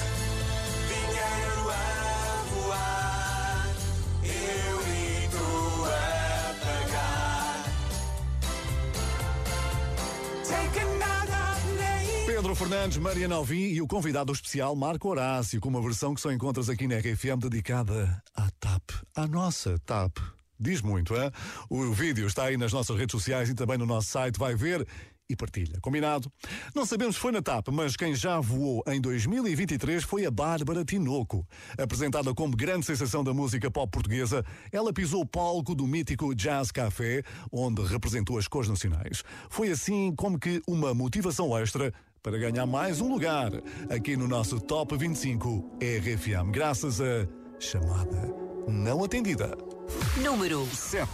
Fernandes, 12.68 12.98
Mariana 12.98 13.36
Alvim 13.36 13.68
e 13.74 13.80
o 13.80 13.86
convidado 13.86 14.34
especial 14.34 14.76
Marco 14.76 15.08
Horácio, 15.08 15.62
com 15.62 15.70
uma 15.70 15.80
versão 15.80 16.16
que 16.16 16.22
só 16.22 16.32
encontras 16.32 16.68
aqui 16.68 16.88
na 16.88 16.98
RFM 16.98 17.38
dedicada 17.40 18.20
à 18.34 18.50
TAP, 18.60 18.90
à 19.16 19.28
nossa 19.28 19.78
TAP. 19.86 20.18
Diz 20.60 20.82
muito, 20.82 21.16
hein? 21.16 21.30
O 21.70 21.92
vídeo 21.92 22.26
está 22.26 22.46
aí 22.46 22.58
nas 22.58 22.74
nossas 22.74 22.98
redes 22.98 23.12
sociais 23.12 23.50
e 23.50 23.54
também 23.54 23.78
no 23.78 23.86
nosso 23.86 24.08
site. 24.08 24.40
Vai 24.40 24.56
ver 24.56 24.84
e 25.30 25.36
partilha. 25.36 25.80
Combinado? 25.80 26.32
Não 26.74 26.88
sabemos 26.88 27.18
se 27.18 27.22
foi 27.22 27.32
na 27.32 27.40
TAP, 27.40 27.68
mas 27.68 27.96
quem 27.96 28.16
já 28.16 28.40
voou 28.40 28.84
em 28.88 29.00
2023 29.00 30.04
foi 30.04 30.26
a 30.26 30.32
Bárbara 30.32 30.84
Tinoco. 30.84 31.48
Apresentada 31.78 32.34
como 32.34 32.58
grande 32.58 32.88
sensação 32.88 33.24
da 33.24 33.32
música 33.32 33.70
pop 33.70 33.92
portuguesa, 33.92 34.44
ela 34.72 34.92
pisou 34.92 35.22
o 35.22 35.26
palco 35.26 35.76
do 35.76 35.86
mítico 35.86 36.34
Jazz 36.34 36.72
Café, 36.72 37.22
onde 37.52 37.84
representou 37.84 38.40
as 38.40 38.48
cores 38.48 38.70
nacionais. 38.70 39.24
Foi 39.52 39.70
assim 39.70 40.16
como 40.16 40.40
que 40.40 40.64
uma 40.68 40.96
motivação 40.96 41.56
extra 41.56 41.94
para 42.26 42.40
ganhar 42.40 42.66
mais 42.66 43.02
um 43.02 43.08
lugar 43.08 43.52
aqui 43.88 44.18
no 44.18 44.28
nosso 44.28 44.60
Top 44.60 44.98
25 44.98 45.78
RFM, 45.80 46.50
graças 46.52 47.00
a 47.00 47.28
chamada 47.60 48.34
não 48.68 49.04
atendida. 49.04 49.56
Número 50.18 50.66
7. 50.66 51.08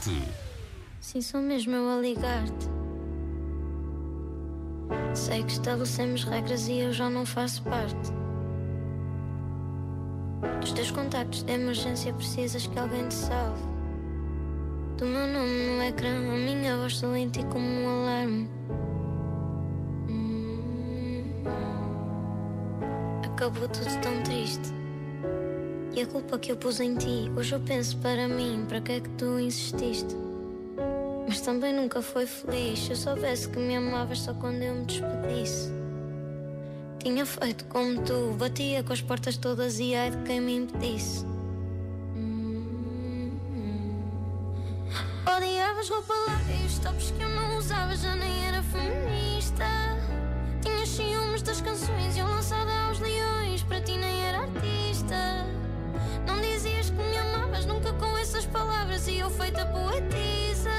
Sim, 1.02 1.21
sou 1.21 1.41
mesmo 1.41 1.76
eu 1.76 1.89
a 1.89 2.00
ligar-te. 2.00 2.69
Sei 5.13 5.43
que 5.43 5.52
estabelecemos 5.52 6.24
regras 6.24 6.69
e 6.69 6.80
eu 6.80 6.93
já 6.93 7.10
não 7.10 7.26
faço 7.26 7.62
parte. 7.63 8.13
Dos 10.62 10.71
teus 10.71 10.91
contactos 10.91 11.43
de 11.43 11.52
emergência 11.52 12.13
precisas 12.13 12.67
que 12.67 12.80
alguém 12.80 13.06
te 13.10 13.15
salve. 13.15 13.62
Do 14.97 15.06
meu 15.08 15.28
nome 15.28 15.76
no 15.76 15.84
ecrã, 15.84 16.15
a 16.15 16.38
minha 16.38 16.78
voz 16.78 17.02
ti 17.34 17.43
como 17.52 17.65
um 17.67 17.89
alarme. 17.89 18.50
Acabou 23.41 23.67
tudo 23.69 24.01
tão 24.04 24.21
triste. 24.21 24.71
E 25.95 26.01
a 26.01 26.06
culpa 26.06 26.38
que 26.38 26.51
eu 26.51 26.56
pus 26.56 26.80
em 26.80 26.93
ti, 26.93 27.32
hoje 27.36 27.56
eu 27.56 27.60
penso 27.60 27.97
para 27.97 28.27
mim, 28.27 28.67
para 28.69 28.80
que 28.80 28.91
é 28.91 28.99
que 28.99 29.10
tu 29.17 29.39
insististe? 29.39 30.15
Mas 31.27 31.41
também 31.41 31.73
nunca 31.73 32.04
foi 32.04 32.27
feliz. 32.27 32.77
Se 32.77 32.91
eu 32.91 32.95
soubesse 32.95 33.49
que 33.49 33.58
me 33.58 33.75
amavas 33.75 34.19
só 34.19 34.36
quando 34.36 34.62
eu 34.62 34.75
me 34.75 34.86
despedisse. 34.86 35.71
Tinha 36.99 37.25
feito 37.25 37.65
como 37.65 38.04
tu, 38.04 38.36
batia 38.38 38.84
com 38.84 38.93
as 38.93 39.01
portas 39.01 39.38
todas 39.38 39.80
e 39.80 39.95
ai 39.95 40.12
de 40.12 40.17
quem 40.17 40.39
me 40.39 40.58
impedisse. 40.58 41.25
Hum. 42.15 43.32
Odiavas 45.36 45.89
roupa 45.89 46.13
os 46.63 46.77
tops 46.77 47.10
que 47.10 47.23
eu 47.23 47.30
não 47.30 47.58
usava 47.58 47.95
já 47.95 48.15
nem 48.15 48.45
era 48.45 48.62
feminista. 48.62 49.65
Tinhas 50.62 50.89
ciúmes 50.89 51.41
das 51.41 51.60
canções 51.60 52.15
e 52.15 52.19
eu 52.19 52.27
lançada 52.27 52.71
aos 52.88 52.99
leões, 52.99 53.31
e 59.07 59.19
eu 59.19 59.29
feita 59.29 59.65
poetisa. 59.65 60.69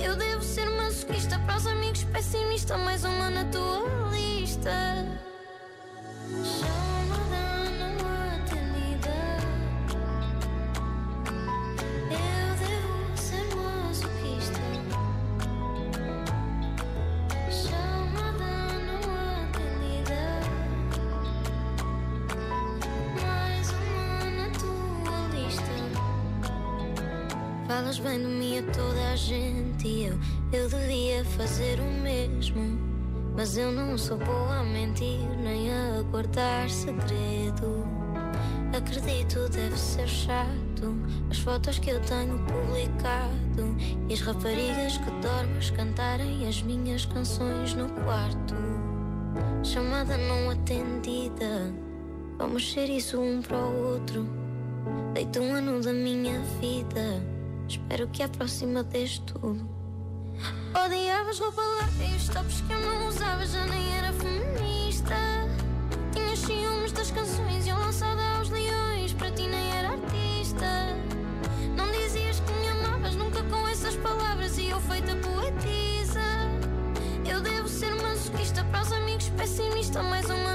Eu 0.00 0.14
devo 0.16 0.42
ser 0.42 0.68
masoquista 0.70 1.38
para 1.40 1.56
os 1.56 1.66
amigos 1.66 2.04
pessimista, 2.04 2.76
mais 2.78 3.04
uma 3.04 3.30
na 3.30 3.44
tua 3.46 4.10
lista. 4.10 4.70
Falas 27.86 28.00
bem 28.00 28.18
de 28.18 28.26
mim 28.26 28.58
a 28.58 28.62
toda 28.72 29.12
a 29.12 29.14
gente 29.14 29.86
e 29.86 30.06
eu, 30.06 30.18
eu 30.52 30.68
devia 30.68 31.24
fazer 31.24 31.78
o 31.78 32.02
mesmo. 32.02 32.80
Mas 33.36 33.56
eu 33.56 33.70
não 33.70 33.96
sou 33.96 34.18
boa 34.18 34.56
a 34.56 34.64
mentir 34.64 35.20
nem 35.38 35.72
a 35.72 36.02
guardar 36.10 36.68
segredo. 36.68 37.86
Acredito, 38.76 39.48
deve 39.50 39.78
ser 39.78 40.08
chato. 40.08 40.96
As 41.30 41.38
fotos 41.38 41.78
que 41.78 41.90
eu 41.90 42.00
tenho 42.00 42.36
publicado 42.40 43.76
e 44.08 44.14
as 44.14 44.20
raparigas 44.20 44.98
que 44.98 45.10
dormes 45.22 45.70
cantarem 45.70 46.48
as 46.48 46.60
minhas 46.62 47.06
canções 47.06 47.72
no 47.74 47.88
quarto. 48.02 48.56
Chamada 49.62 50.16
não 50.16 50.50
atendida. 50.50 51.72
Vamos 52.36 52.68
ser 52.72 52.90
isso 52.90 53.20
um 53.20 53.40
para 53.40 53.58
o 53.58 53.92
outro. 53.92 54.28
Deito 55.14 55.38
um 55.38 55.54
ano 55.54 55.80
da 55.80 55.92
minha 55.92 56.40
vida. 56.60 57.35
Espero 57.68 58.06
que 58.08 58.22
à 58.22 58.28
próxima 58.28 58.82
dês 58.82 59.18
tudo. 59.18 59.68
Odiavas 60.84 61.38
roupa 61.38 61.62
larga 61.62 62.16
os 62.16 62.28
tops 62.28 62.60
que 62.60 62.72
eu 62.72 62.80
não 62.80 63.08
usava 63.08 63.44
já 63.46 63.64
nem 63.66 63.96
era 63.96 64.12
feminista. 64.12 65.14
Tinhas 66.12 66.38
ciúmes 66.38 66.92
das 66.92 67.10
canções 67.10 67.66
e 67.66 67.70
eu 67.70 67.78
lançada 67.78 68.22
aos 68.36 68.50
leões, 68.50 69.12
para 69.14 69.30
ti 69.32 69.46
nem 69.48 69.70
era 69.78 69.90
artista. 69.90 70.66
Não 71.76 71.90
dizias 71.92 72.40
que 72.40 72.52
me 72.52 72.68
amavas 72.68 73.14
nunca 73.16 73.42
com 73.44 73.66
essas 73.68 73.96
palavras 73.96 74.58
e 74.58 74.68
eu 74.68 74.80
feita 74.80 75.16
poetisa. 75.16 76.20
Eu 77.28 77.40
devo 77.40 77.68
ser 77.68 77.94
masoquista 78.00 78.64
para 78.64 78.82
os 78.82 78.92
amigos 78.92 79.28
pessimista, 79.30 80.02
mais 80.02 80.26
uma 80.30 80.54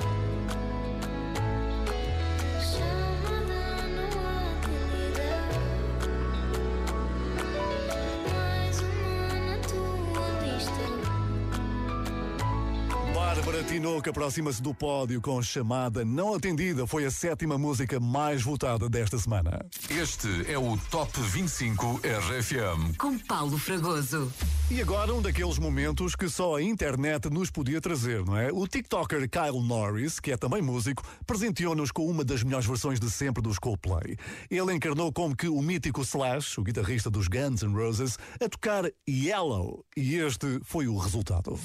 Tinoco 13.71 14.09
aproxima-se 14.09 14.61
do 14.61 14.73
pódio 14.73 15.21
com 15.21 15.41
chamada 15.41 16.03
não 16.03 16.33
atendida. 16.33 16.85
Foi 16.85 17.05
a 17.05 17.09
sétima 17.09 17.57
música 17.57 18.01
mais 18.01 18.43
votada 18.43 18.89
desta 18.89 19.17
semana. 19.17 19.65
Este 19.89 20.27
é 20.51 20.57
o 20.57 20.77
Top 20.89 21.09
25 21.17 22.01
RFM. 22.03 22.97
com 22.97 23.17
Paulo 23.17 23.57
Fragoso. 23.57 24.29
E 24.69 24.81
agora 24.81 25.13
um 25.13 25.21
daqueles 25.21 25.57
momentos 25.57 26.15
que 26.17 26.27
só 26.27 26.57
a 26.57 26.61
internet 26.61 27.29
nos 27.29 27.49
podia 27.49 27.79
trazer, 27.79 28.25
não 28.25 28.37
é? 28.37 28.51
O 28.51 28.67
TikToker 28.67 29.29
Kyle 29.29 29.61
Norris, 29.61 30.19
que 30.19 30.31
é 30.31 30.37
também 30.37 30.61
músico, 30.61 31.03
presenteou-nos 31.25 31.91
com 31.91 32.05
uma 32.05 32.25
das 32.25 32.43
melhores 32.43 32.65
versões 32.65 32.99
de 32.99 33.09
sempre 33.09 33.41
dos 33.41 33.57
Coldplay. 33.57 34.17
Ele 34.49 34.73
encarnou 34.73 35.13
como 35.13 35.35
que 35.35 35.47
o 35.47 35.61
mítico 35.61 36.01
Slash, 36.01 36.59
o 36.59 36.63
guitarrista 36.63 37.09
dos 37.09 37.29
Guns 37.29 37.63
N' 37.63 37.73
Roses, 37.73 38.17
a 38.41 38.49
tocar 38.49 38.83
Yellow. 39.07 39.85
E 39.95 40.15
este 40.15 40.59
foi 40.63 40.87
o 40.87 40.97
resultado. 40.97 41.57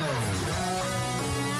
Brasil. 0.00 1.59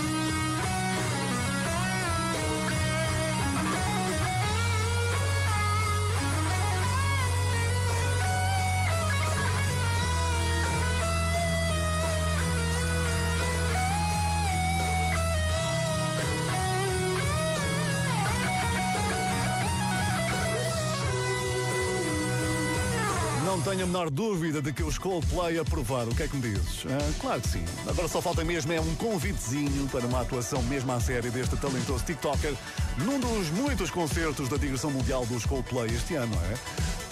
Não 23.50 23.60
tenho 23.60 23.82
a 23.82 23.86
menor 23.86 24.10
dúvida 24.10 24.62
de 24.62 24.72
que 24.72 24.84
os 24.84 24.96
Coldplay 24.96 25.58
aprovaram. 25.58 26.12
O 26.12 26.14
que 26.14 26.22
é 26.22 26.28
que 26.28 26.36
me 26.36 26.42
dizes? 26.42 26.84
Ah, 26.86 27.12
claro 27.20 27.40
que 27.40 27.48
sim. 27.48 27.64
Agora 27.84 28.06
só 28.06 28.22
falta 28.22 28.44
mesmo 28.44 28.72
é 28.72 28.80
um 28.80 28.94
convitezinho 28.94 29.88
para 29.88 30.06
uma 30.06 30.20
atuação 30.20 30.62
mesmo 30.62 30.92
à 30.92 31.00
série 31.00 31.30
deste 31.30 31.56
talentoso 31.56 32.04
TikToker 32.04 32.54
num 32.98 33.18
dos 33.18 33.50
muitos 33.50 33.90
concertos 33.90 34.48
da 34.48 34.56
digressão 34.56 34.92
mundial 34.92 35.26
dos 35.26 35.44
Coldplay 35.46 35.88
este 35.92 36.14
ano, 36.14 36.32
não 36.32 36.44
é? 36.44 36.54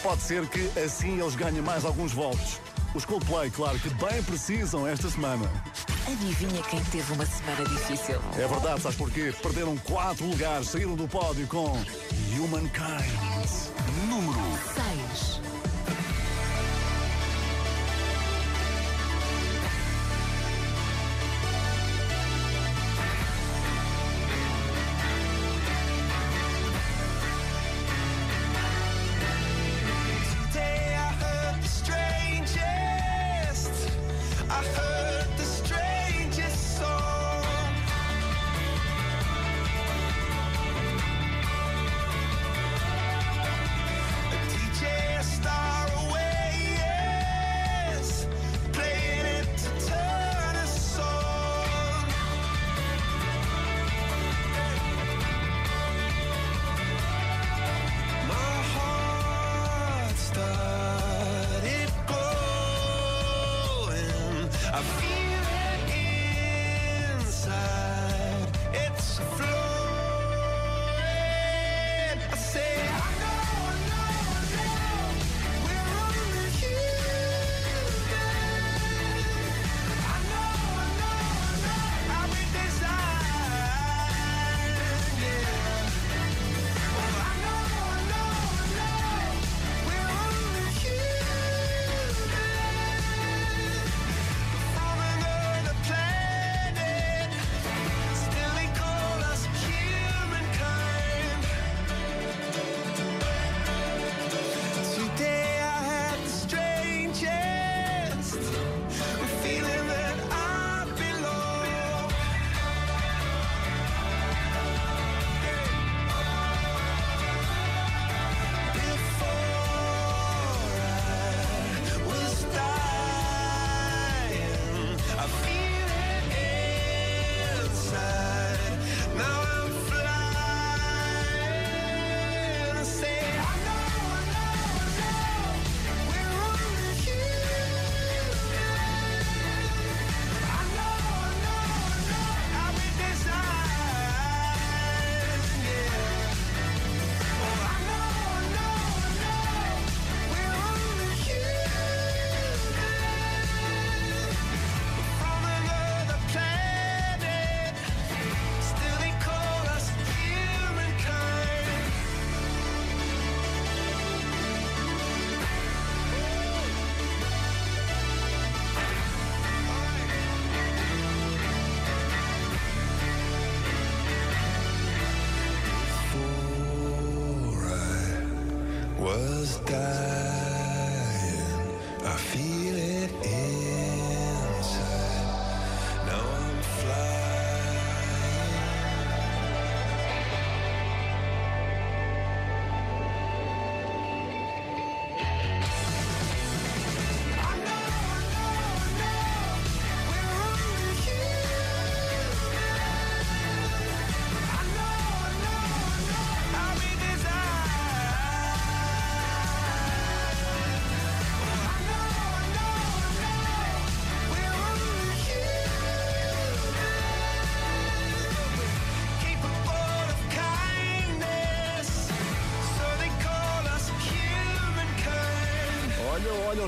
Pode 0.01 0.23
ser 0.23 0.47
que 0.47 0.79
assim 0.79 1.21
eles 1.21 1.35
ganhem 1.35 1.61
mais 1.61 1.85
alguns 1.85 2.13
votos. 2.13 2.61
Os 2.95 3.05
Coldplay, 3.05 3.51
claro 3.51 3.77
que 3.81 3.91
bem 3.91 4.23
precisam 4.23 4.87
esta 4.87 5.11
semana. 5.11 5.51
Adivinha 6.07 6.63
quem 6.71 6.81
teve 6.85 7.15
uma 7.15 7.27
semana 7.27 7.69
difícil? 7.69 8.21
É 8.37 8.47
verdade, 8.47 8.81
sabes 8.81 8.97
porquê? 8.97 9.35
Perderam 9.43 9.77
quatro 9.79 10.25
lugares, 10.25 10.69
saíram 10.69 10.95
do 10.95 11.09
pódio 11.09 11.49
com 11.49 11.77
Humankind. 12.39 13.68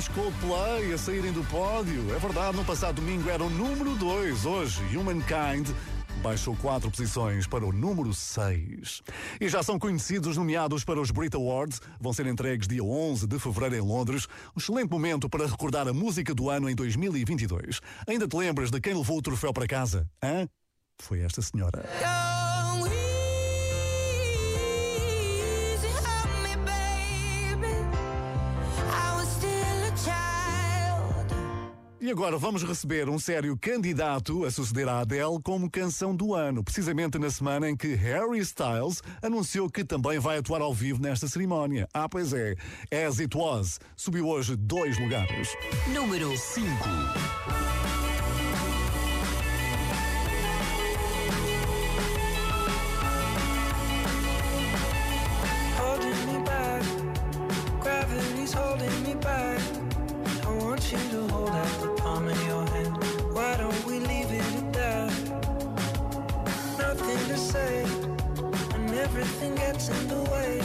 Os 0.00 0.08
Coldplay 0.08 0.94
a 0.94 0.98
saírem 0.98 1.30
do 1.30 1.44
pódio. 1.44 2.14
É 2.14 2.18
verdade, 2.18 2.56
no 2.56 2.64
passado 2.64 2.94
domingo 2.96 3.28
era 3.28 3.44
o 3.44 3.50
número 3.50 3.94
2. 3.96 4.46
Hoje, 4.46 4.96
Humankind 4.96 5.68
baixou 6.22 6.56
quatro 6.56 6.90
posições 6.90 7.46
para 7.46 7.66
o 7.66 7.72
número 7.72 8.14
6. 8.14 9.02
E 9.38 9.46
já 9.46 9.62
são 9.62 9.78
conhecidos 9.78 10.30
os 10.30 10.36
nomeados 10.38 10.84
para 10.84 10.98
os 10.98 11.10
Brit 11.10 11.36
Awards. 11.36 11.82
Vão 12.00 12.14
ser 12.14 12.26
entregues 12.26 12.66
dia 12.66 12.82
11 12.82 13.26
de 13.26 13.38
fevereiro 13.38 13.76
em 13.76 13.86
Londres. 13.86 14.26
Um 14.56 14.58
excelente 14.58 14.90
momento 14.90 15.28
para 15.28 15.46
recordar 15.46 15.86
a 15.86 15.92
música 15.92 16.34
do 16.34 16.48
ano 16.48 16.70
em 16.70 16.74
2022. 16.74 17.80
Ainda 18.06 18.26
te 18.26 18.34
lembras 18.34 18.70
de 18.70 18.80
quem 18.80 18.94
levou 18.94 19.18
o 19.18 19.22
troféu 19.22 19.52
para 19.52 19.66
casa? 19.66 20.08
Hã? 20.24 20.48
Foi 20.98 21.20
esta 21.20 21.42
senhora. 21.42 21.84
E 32.02 32.10
agora 32.10 32.38
vamos 32.38 32.62
receber 32.62 33.10
um 33.10 33.18
sério 33.18 33.54
candidato 33.60 34.46
a 34.46 34.50
suceder 34.50 34.88
a 34.88 35.00
Adele 35.00 35.38
como 35.42 35.70
canção 35.70 36.16
do 36.16 36.34
ano, 36.34 36.64
precisamente 36.64 37.18
na 37.18 37.28
semana 37.30 37.68
em 37.68 37.76
que 37.76 37.94
Harry 37.94 38.38
Styles 38.38 39.02
anunciou 39.22 39.68
que 39.68 39.84
também 39.84 40.18
vai 40.18 40.38
atuar 40.38 40.62
ao 40.62 40.72
vivo 40.72 41.02
nesta 41.02 41.28
cerimónia. 41.28 41.86
Ah, 41.92 42.08
pois 42.08 42.32
é, 42.32 42.56
As 43.06 43.20
It 43.20 43.36
Was 43.36 43.78
subiu 43.94 44.28
hoje 44.28 44.56
dois 44.56 44.98
lugares. 44.98 45.54
Número 45.88 46.34
5. 46.38 46.66
holding 58.52 59.02
me 59.04 59.14
back. 59.14 59.79
Want 60.70 60.92
you 60.92 60.98
to 61.10 61.26
hold 61.32 61.50
out 61.50 61.80
the 61.80 61.88
palm 62.00 62.28
of 62.28 62.46
your 62.46 62.64
hand. 62.66 62.96
Why 63.34 63.56
don't 63.56 63.86
we 63.86 63.98
leave 63.98 64.30
it 64.30 64.54
at 64.60 64.72
that? 64.72 65.12
Nothing 66.78 67.18
to 67.26 67.36
say, 67.36 67.82
and 68.74 68.94
everything 68.94 69.56
gets 69.56 69.88
in 69.88 70.06
the 70.06 70.22
way. 70.30 70.59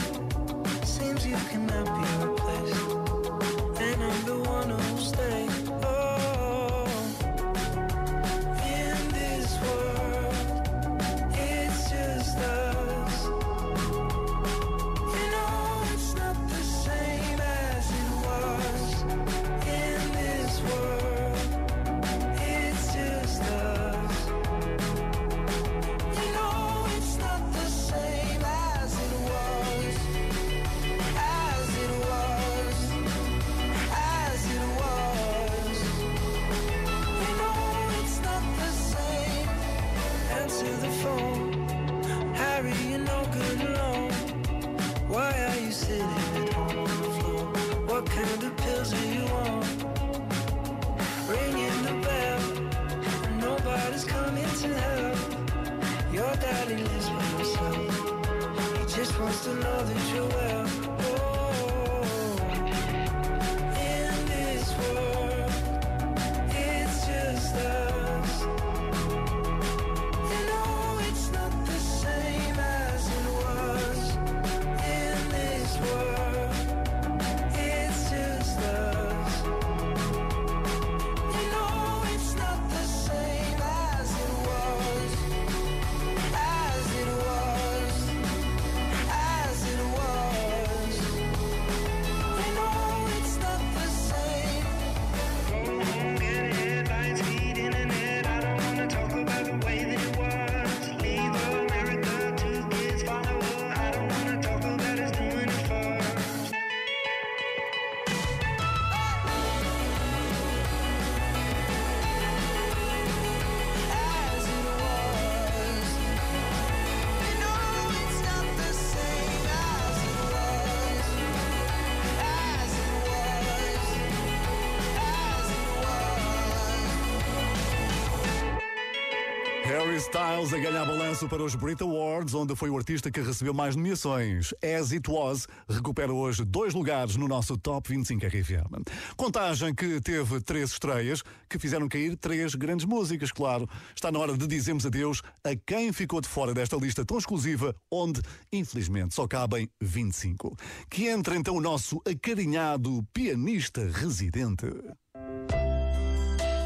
Harry 129.96 130.02
Styles 130.02 130.52
a 130.52 130.58
ganhar 130.58 130.84
balanço 130.84 131.26
para 131.26 131.42
os 131.42 131.54
Brit 131.54 131.82
Awards, 131.82 132.34
onde 132.34 132.54
foi 132.54 132.68
o 132.68 132.76
artista 132.76 133.10
que 133.10 133.20
recebeu 133.20 133.54
mais 133.54 133.74
nomeações. 133.74 134.52
As 134.62 134.92
It 134.92 135.10
Was 135.10 135.46
recupera 135.66 136.12
hoje 136.12 136.44
dois 136.44 136.74
lugares 136.74 137.16
no 137.16 137.26
nosso 137.26 137.56
Top 137.56 137.88
25 137.88 138.26
RFM. 138.26 138.84
Contagem 139.16 139.74
que 139.74 139.98
teve 140.02 140.38
três 140.42 140.72
estreias, 140.72 141.22
que 141.48 141.58
fizeram 141.58 141.88
cair 141.88 142.14
três 142.14 142.54
grandes 142.54 142.84
músicas, 142.84 143.32
claro. 143.32 143.66
Está 143.94 144.12
na 144.12 144.18
hora 144.18 144.36
de 144.36 144.46
dizermos 144.46 144.84
adeus 144.84 145.22
a 145.42 145.56
quem 145.66 145.90
ficou 145.94 146.20
de 146.20 146.28
fora 146.28 146.52
desta 146.52 146.76
lista 146.76 147.02
tão 147.02 147.16
exclusiva, 147.16 147.74
onde, 147.90 148.20
infelizmente, 148.52 149.14
só 149.14 149.26
cabem 149.26 149.66
25. 149.80 150.54
Que 150.90 151.08
entra 151.08 151.36
então 151.36 151.56
o 151.56 151.60
nosso 151.60 152.02
acarinhado 152.06 153.02
pianista 153.14 153.88
residente. 153.90 154.66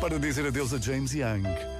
Para 0.01 0.19
dizer 0.19 0.47
adeus 0.49 0.75
a 0.75 0.79
James 0.79 1.13
Young. 1.13 1.80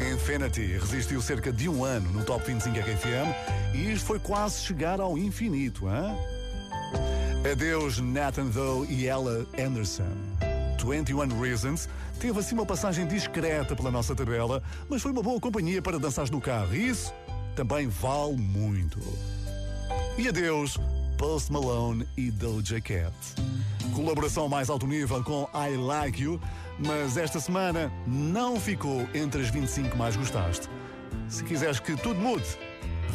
Infinity 0.00 0.78
resistiu 0.78 1.20
cerca 1.20 1.52
de 1.52 1.68
um 1.68 1.84
ano 1.84 2.10
no 2.10 2.24
Top 2.24 2.44
25 2.44 2.76
RFM 2.78 3.74
e 3.74 3.92
isto 3.92 4.06
foi 4.06 4.18
quase 4.18 4.60
chegar 4.60 5.00
ao 5.00 5.18
infinito, 5.18 5.86
hein? 5.88 6.16
Adeus 7.50 7.98
Nathan 7.98 8.46
Doe 8.46 8.86
e 8.88 9.06
Ella 9.06 9.46
Anderson. 9.58 10.12
21 10.84 11.40
Reasons 11.40 11.88
teve 12.18 12.38
assim 12.38 12.54
uma 12.54 12.64
passagem 12.64 13.06
discreta 13.06 13.74
pela 13.76 13.90
nossa 13.90 14.14
tabela, 14.14 14.62
mas 14.88 15.02
foi 15.02 15.12
uma 15.12 15.22
boa 15.22 15.40
companhia 15.40 15.82
para 15.82 15.98
dançar 15.98 16.30
no 16.30 16.40
carro 16.40 16.74
e 16.74 16.88
isso 16.88 17.12
também 17.54 17.88
vale 17.88 18.36
muito. 18.36 18.98
E 20.16 20.28
adeus 20.28 20.78
Post 21.18 21.52
Malone 21.52 22.06
e 22.16 22.30
Doja 22.30 22.80
Cat. 22.80 23.12
Colaboração 23.94 24.48
mais 24.48 24.70
alto 24.70 24.86
nível 24.86 25.22
com 25.24 25.48
I 25.52 25.76
Like 25.76 26.22
You, 26.22 26.40
mas 26.78 27.16
esta 27.16 27.40
semana 27.40 27.92
não 28.06 28.58
ficou 28.60 29.08
entre 29.14 29.42
as 29.42 29.50
25 29.50 29.96
mais 29.96 30.16
gostaste. 30.16 30.68
Se 31.28 31.42
quiseres 31.44 31.80
que 31.80 31.96
tudo 31.96 32.20
mude, 32.20 32.46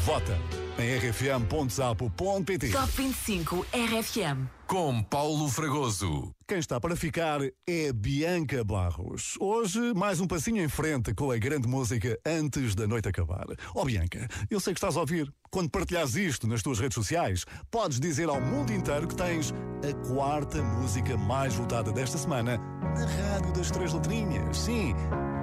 vota 0.05 0.37
em 0.77 0.97
rfm.sapo.pt. 0.97 2.69
Top 2.71 2.91
25 2.95 3.65
RFM. 3.73 4.47
Com 4.67 5.03
Paulo 5.03 5.47
Fragoso. 5.49 6.33
Quem 6.47 6.57
está 6.57 6.79
para 6.79 6.95
ficar 6.95 7.39
é 7.67 7.93
Bianca 7.93 8.63
Barros. 8.63 9.35
Hoje, 9.39 9.79
mais 9.93 10.19
um 10.19 10.27
passinho 10.27 10.63
em 10.63 10.67
frente 10.67 11.13
com 11.13 11.31
a 11.31 11.37
grande 11.37 11.67
música 11.67 12.19
antes 12.25 12.73
da 12.73 12.87
noite 12.87 13.07
acabar. 13.07 13.45
Oh, 13.75 13.85
Bianca, 13.85 14.27
eu 14.49 14.59
sei 14.59 14.73
que 14.73 14.79
estás 14.79 14.97
a 14.97 15.01
ouvir. 15.01 15.31
Quando 15.51 15.69
partilhas 15.69 16.15
isto 16.15 16.47
nas 16.47 16.63
tuas 16.63 16.79
redes 16.79 16.95
sociais, 16.95 17.45
podes 17.69 17.99
dizer 17.99 18.29
ao 18.29 18.41
mundo 18.41 18.73
inteiro 18.73 19.07
que 19.07 19.15
tens 19.15 19.53
a 19.83 20.07
quarta 20.07 20.61
música 20.63 21.15
mais 21.15 21.53
votada 21.53 21.91
desta 21.91 22.17
semana 22.17 22.59
na 22.93 23.05
Rádio 23.05 23.51
das 23.53 23.71
Três 23.71 23.93
Letrinhas. 23.93 24.57
Sim, 24.57 24.95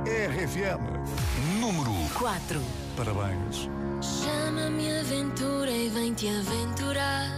RFM. 0.06 0.80
Número 1.60 1.92
4. 2.14 2.60
Parabéns. 2.96 3.68
Chama-me 4.00 5.00
aventura 5.00 5.70
e 5.70 5.88
vem-te 5.88 6.28
aventurar. 6.28 7.28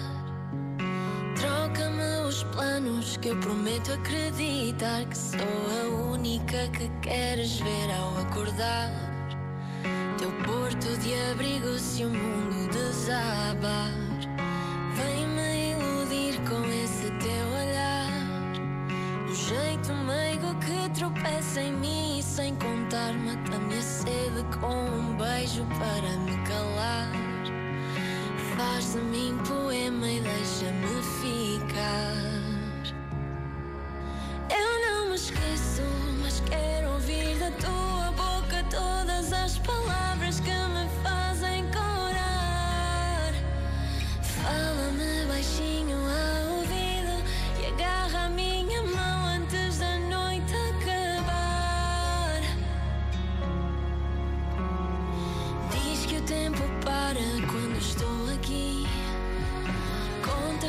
Troca-me 1.37 2.29
os 2.29 2.45
planos 2.45 3.17
que 3.17 3.29
eu 3.29 3.37
prometo 3.39 3.93
acreditar 3.93 5.05
que 5.07 5.17
sou 5.17 5.41
a 5.41 6.13
única 6.13 6.69
que 6.69 6.89
queres 7.01 7.59
ver 7.61 7.91
ao 7.99 8.19
acordar. 8.19 8.91
Teu 10.19 10.31
porto 10.45 10.99
de 10.99 11.15
abrigo 11.31 11.79
se 11.79 12.05
o 12.05 12.11
mundo 12.11 12.71
desabar. 12.71 14.12
Jeito 19.53 19.93
meigo 19.93 20.55
que 20.61 20.89
tropeça 20.99 21.61
em 21.61 21.73
mim 21.73 22.19
e 22.19 22.23
sem 22.23 22.55
contar 22.57 23.13
mata-me 23.13 23.75
a 23.75 23.83
sede 23.83 24.43
com 24.59 24.75
um 24.75 25.15
beijo 25.17 25.67
para 25.79 26.11
me 26.25 26.37
calar. 26.47 27.13
Faz 28.57 28.93
de 28.93 28.99
mim 28.99 29.37
poema 29.47 30.09
e 30.09 30.21
deixa-me 30.21 31.03
ficar. 31.21 32.17
Eu 34.49 34.91
não 34.91 35.11
me 35.11 35.17
esqueço, 35.17 35.83
mas 36.23 36.41
quero 36.41 36.93
ouvir 36.93 37.39
da 37.39 37.51
tua 37.51 38.02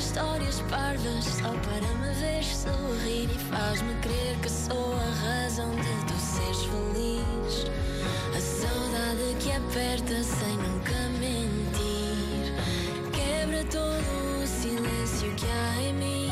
histórias 0.03 0.59
parvas 0.69 1.23
só 1.23 1.49
para 1.49 1.87
me 1.99 2.13
ver 2.15 2.43
sorrir 2.43 3.29
e 3.31 3.39
faz-me 3.49 3.93
crer 4.01 4.37
que 4.41 4.49
sou 4.49 4.93
a 4.95 5.09
razão 5.25 5.71
de 5.71 6.05
tu 6.05 6.19
seres 6.19 6.63
feliz. 6.65 7.71
A 8.35 8.41
saudade 8.41 9.35
que 9.39 9.51
aperta 9.51 10.21
sem 10.23 10.57
nunca 10.57 10.99
mentir. 11.19 12.53
Quebra 13.13 13.63
todo 13.65 14.43
o 14.43 14.45
silêncio 14.45 15.33
que 15.35 15.45
há 15.45 15.81
em 15.81 15.93
mim. 15.93 16.31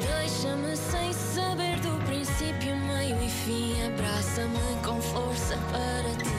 Deixa-me 0.00 0.76
sem 0.76 1.12
saber 1.12 1.80
do 1.80 2.04
princípio, 2.06 2.76
meio 2.76 3.20
e 3.20 3.28
fim. 3.28 3.74
Abraça-me 3.84 4.82
com 4.84 5.00
força 5.00 5.58
para 5.72 6.14
te 6.22 6.37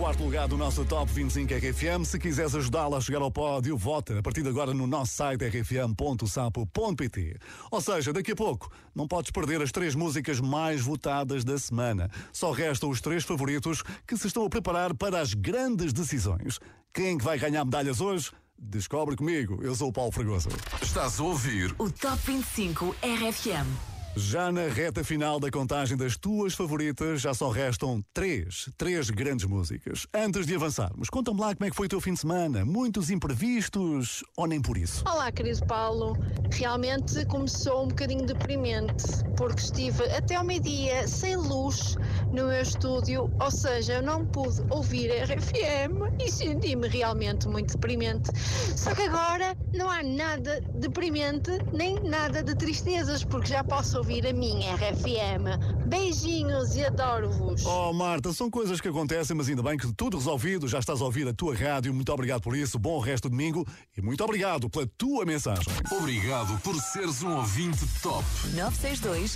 quarto 0.00 0.24
lugar 0.24 0.48
do 0.48 0.56
nosso 0.56 0.82
Top 0.86 1.12
25 1.12 1.52
RFM. 1.52 2.06
Se 2.06 2.18
quiseres 2.18 2.54
ajudá-la 2.54 2.96
a 2.96 3.00
chegar 3.02 3.20
ao 3.20 3.30
pódio, 3.30 3.76
vota 3.76 4.18
a 4.18 4.22
partir 4.22 4.42
de 4.42 4.48
agora 4.48 4.72
no 4.72 4.86
nosso 4.86 5.12
site 5.12 5.44
rfm.sapo.pt. 5.44 7.36
Ou 7.70 7.80
seja, 7.82 8.10
daqui 8.10 8.32
a 8.32 8.36
pouco 8.36 8.72
não 8.94 9.06
podes 9.06 9.30
perder 9.30 9.60
as 9.60 9.70
três 9.70 9.94
músicas 9.94 10.40
mais 10.40 10.80
votadas 10.80 11.44
da 11.44 11.58
semana. 11.58 12.10
Só 12.32 12.50
restam 12.50 12.88
os 12.88 13.02
três 13.02 13.24
favoritos 13.24 13.82
que 14.06 14.16
se 14.16 14.28
estão 14.28 14.46
a 14.46 14.48
preparar 14.48 14.94
para 14.94 15.20
as 15.20 15.34
grandes 15.34 15.92
decisões. 15.92 16.58
Quem 16.94 17.16
é 17.16 17.18
que 17.18 17.24
vai 17.24 17.38
ganhar 17.38 17.62
medalhas 17.66 18.00
hoje? 18.00 18.30
Descobre 18.58 19.16
comigo. 19.16 19.62
Eu 19.62 19.74
sou 19.74 19.90
o 19.90 19.92
Paulo 19.92 20.12
Fragoso. 20.12 20.48
Estás 20.80 21.20
a 21.20 21.24
ouvir 21.24 21.74
O 21.78 21.90
Top 21.90 22.16
25 22.24 22.96
RFM. 23.02 23.99
Já 24.16 24.50
na 24.50 24.62
reta 24.62 25.04
final 25.04 25.38
da 25.38 25.52
contagem 25.52 25.96
das 25.96 26.16
tuas 26.16 26.52
favoritas, 26.52 27.20
já 27.20 27.32
só 27.32 27.48
restam 27.48 28.04
três, 28.12 28.68
três 28.76 29.08
grandes 29.08 29.46
músicas. 29.46 30.04
Antes 30.12 30.46
de 30.46 30.56
avançarmos, 30.56 31.08
conta-me 31.08 31.40
lá 31.40 31.54
como 31.54 31.64
é 31.66 31.70
que 31.70 31.76
foi 31.76 31.86
o 31.86 31.88
teu 31.88 32.00
fim 32.00 32.14
de 32.14 32.20
semana. 32.20 32.64
Muitos 32.64 33.08
imprevistos 33.08 34.24
ou 34.36 34.48
nem 34.48 34.60
por 34.60 34.76
isso? 34.76 35.04
Olá, 35.06 35.30
querido 35.30 35.64
Paulo. 35.64 36.16
Realmente 36.50 37.24
começou 37.26 37.84
um 37.84 37.88
bocadinho 37.88 38.26
deprimente, 38.26 39.04
porque 39.36 39.62
estive 39.62 40.02
até 40.10 40.34
ao 40.34 40.44
meio-dia 40.44 41.06
sem 41.06 41.36
luz 41.36 41.96
no 42.32 42.48
meu 42.48 42.62
estúdio, 42.62 43.30
ou 43.40 43.50
seja, 43.50 43.94
eu 43.94 44.02
não 44.02 44.26
pude 44.26 44.60
ouvir 44.70 45.12
a 45.12 45.24
RFM 45.24 46.20
e 46.20 46.28
senti-me 46.28 46.88
realmente 46.88 47.46
muito 47.46 47.74
deprimente. 47.74 48.28
Só 48.76 48.92
que 48.92 49.02
agora 49.02 49.56
não 49.72 49.88
há 49.88 50.02
nada 50.02 50.60
deprimente 50.74 51.50
nem 51.72 51.94
nada 52.02 52.42
de 52.42 52.56
tristezas, 52.56 53.22
porque 53.22 53.50
já 53.50 53.62
posso 53.62 53.99
ouvir 54.00 54.26
a 54.26 54.32
minha 54.32 54.74
RFM. 54.76 55.86
Beijinhos 55.86 56.74
e 56.74 56.84
adoro-vos. 56.84 57.64
Oh, 57.66 57.92
Marta, 57.92 58.32
são 58.32 58.50
coisas 58.50 58.80
que 58.80 58.88
acontecem, 58.88 59.36
mas 59.36 59.48
ainda 59.48 59.62
bem 59.62 59.76
que 59.76 59.92
tudo 59.92 60.16
resolvido, 60.16 60.66
já 60.66 60.78
estás 60.78 61.02
a 61.02 61.04
ouvir 61.04 61.28
a 61.28 61.34
tua 61.34 61.54
rádio. 61.54 61.92
Muito 61.92 62.10
obrigado 62.10 62.40
por 62.40 62.56
isso, 62.56 62.78
bom 62.78 62.98
resto 62.98 63.28
de 63.28 63.36
domingo 63.36 63.66
e 63.96 64.00
muito 64.00 64.24
obrigado 64.24 64.70
pela 64.70 64.86
tua 64.96 65.26
mensagem. 65.26 65.72
Obrigado 65.92 66.58
por 66.62 66.74
seres 66.76 67.22
um 67.22 67.36
ouvinte 67.36 67.86
top. 68.02 68.24
962 68.54 69.32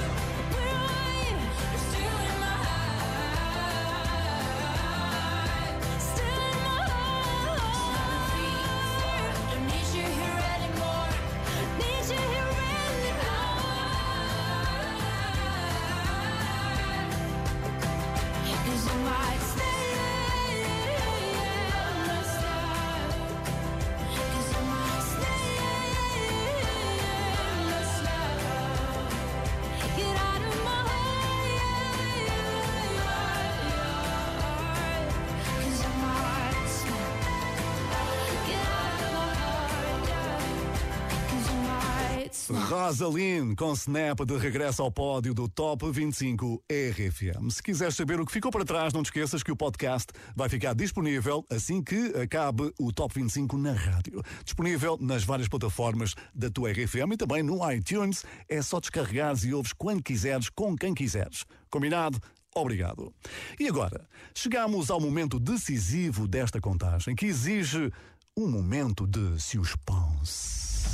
Snap. 42.91 43.01
Rosaline 43.01 43.55
com 43.55 43.73
Snap 43.73 44.19
de 44.25 44.37
regresso 44.37 44.81
ao 44.81 44.91
pódio 44.91 45.33
do 45.33 45.47
Top 45.47 45.89
25 45.89 46.61
RFM. 46.69 47.49
Se 47.49 47.63
quiseres 47.63 47.95
saber 47.95 48.19
o 48.19 48.25
que 48.25 48.31
ficou 48.31 48.51
para 48.51 48.65
trás, 48.65 48.93
não 48.93 49.01
te 49.01 49.07
esqueças 49.07 49.41
que 49.41 49.51
o 49.51 49.55
podcast 49.55 50.11
vai 50.35 50.49
ficar 50.49 50.73
disponível 50.73 51.45
assim 51.49 51.81
que 51.81 52.13
acabe 52.21 52.71
o 52.79 52.91
Top 52.91 53.13
25 53.15 53.57
na 53.57 53.71
rádio. 53.71 54.21
Disponível 54.43 54.97
nas 54.99 55.23
várias 55.23 55.47
plataformas 55.47 56.15
da 56.35 56.49
tua 56.49 56.71
RFM 56.71 57.13
e 57.13 57.17
também 57.17 57.41
no 57.41 57.69
iTunes. 57.71 58.25
É 58.49 58.61
só 58.61 58.79
descarregares 58.79 59.43
e 59.43 59.53
ouves 59.53 59.73
quando 59.73 60.03
quiseres, 60.03 60.49
com 60.49 60.75
quem 60.75 60.93
quiseres. 60.93 61.45
Combinado? 61.69 62.19
Obrigado. 62.53 63.13
E 63.59 63.67
agora, 63.67 64.05
chegamos 64.35 64.91
ao 64.91 64.99
momento 64.99 65.39
decisivo 65.39 66.27
desta 66.27 66.59
contagem, 66.59 67.15
que 67.15 67.25
exige 67.25 67.91
um 68.37 68.47
momento 68.49 69.07
de 69.07 69.39
suspense. 69.39 70.89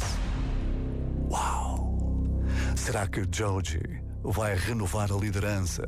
Uau! 1.30 1.87
Será 2.78 3.08
que 3.08 3.26
Joji 3.30 3.82
vai 4.24 4.56
renovar 4.56 5.12
a 5.12 5.18
liderança, 5.18 5.84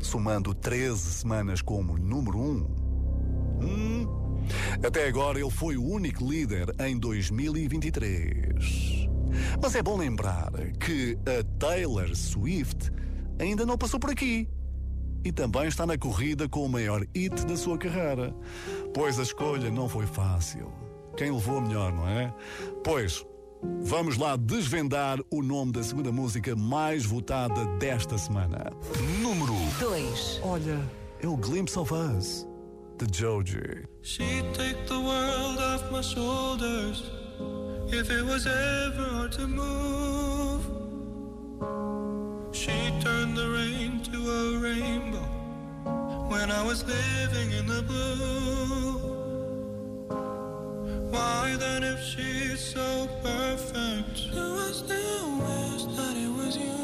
somando 0.00 0.52
13 0.52 0.98
semanas 0.98 1.62
como 1.62 1.96
número 1.96 2.38
1? 2.38 2.42
Um? 2.42 2.66
Hum? 3.62 4.44
Até 4.84 5.06
agora 5.06 5.38
ele 5.38 5.50
foi 5.50 5.76
o 5.76 5.84
único 5.84 6.28
líder 6.28 6.74
em 6.80 6.98
2023. 6.98 9.08
Mas 9.62 9.76
é 9.76 9.82
bom 9.82 9.96
lembrar 9.96 10.50
que 10.80 11.16
a 11.24 11.44
Taylor 11.58 12.14
Swift 12.14 12.90
ainda 13.38 13.64
não 13.64 13.78
passou 13.78 14.00
por 14.00 14.10
aqui. 14.10 14.48
E 15.24 15.32
também 15.32 15.68
está 15.68 15.86
na 15.86 15.96
corrida 15.96 16.48
com 16.48 16.66
o 16.66 16.68
maior 16.68 17.06
hit 17.14 17.46
da 17.46 17.56
sua 17.56 17.78
carreira. 17.78 18.34
Pois 18.92 19.18
a 19.18 19.22
escolha 19.22 19.70
não 19.70 19.88
foi 19.88 20.04
fácil. 20.04 20.70
Quem 21.16 21.30
levou 21.30 21.58
a 21.58 21.60
melhor, 21.62 21.92
não 21.92 22.06
é? 22.06 22.34
Pois, 22.82 23.24
Vamos 23.82 24.16
lá 24.16 24.36
desvendar 24.36 25.18
o 25.30 25.42
nome 25.42 25.72
da 25.72 25.82
segunda 25.82 26.12
música 26.12 26.54
mais 26.56 27.04
votada 27.04 27.64
desta 27.78 28.18
semana. 28.18 28.72
Número 29.20 29.54
2. 29.80 30.40
Olha, 30.42 30.80
é 31.20 31.26
o 31.26 31.36
Glimpse 31.36 31.78
of 31.78 31.92
Us, 31.92 32.46
de 32.98 33.18
Joji. 33.18 33.86
She'd 34.02 34.44
take 34.54 34.86
the 34.86 34.94
world 34.94 35.58
off 35.58 35.90
my 35.92 36.02
shoulders 36.02 37.04
if 37.88 38.10
it 38.10 38.24
was 38.24 38.46
ever 38.46 39.10
hard 39.10 39.32
to 39.32 39.46
move. 39.48 40.34
turned 43.04 43.36
the 43.36 43.50
rain 43.50 44.00
to 44.02 44.16
a 44.16 44.58
rainbow 44.58 45.28
when 46.28 46.50
I 46.50 46.62
was 46.62 46.82
living 46.84 47.50
in 47.52 47.66
the 47.66 47.82
blue. 47.82 49.13
Why 51.14 51.54
then, 51.56 51.84
if 51.84 52.00
she's 52.02 52.58
so 52.58 53.08
perfect, 53.22 54.32
do 54.32 54.44
I 54.66 54.70
still 54.72 55.28
wish 55.46 55.84
that 55.96 56.16
it 56.16 56.32
was 56.38 56.56
you? 56.56 56.80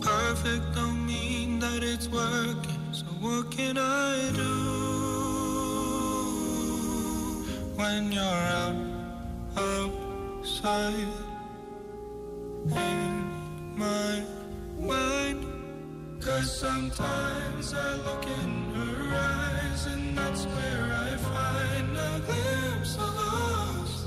Perfect 0.00 0.66
don't 0.76 1.04
mean 1.04 1.58
that 1.58 1.82
it's 1.82 2.06
working, 2.08 2.84
so 2.92 3.06
what 3.24 3.50
can 3.50 3.76
I 3.76 4.30
do 4.42 4.54
when 7.74 8.12
you're 8.12 8.42
out 8.58 8.76
outside 9.56 11.12
in 12.70 13.32
my 13.76 14.22
mind? 14.78 15.44
Cause 16.20 16.56
sometimes 16.56 17.74
I 17.74 17.94
look 18.06 18.24
in 18.26 18.50
her 18.76 19.16
eyes 19.16 19.86
and 19.86 20.16
that's 20.16 20.44
where 20.44 20.92
I 20.92 21.16
find 21.16 21.37
a 22.28 22.32
glimpse 22.32 22.94
of 22.96 23.16
us. 23.18 24.04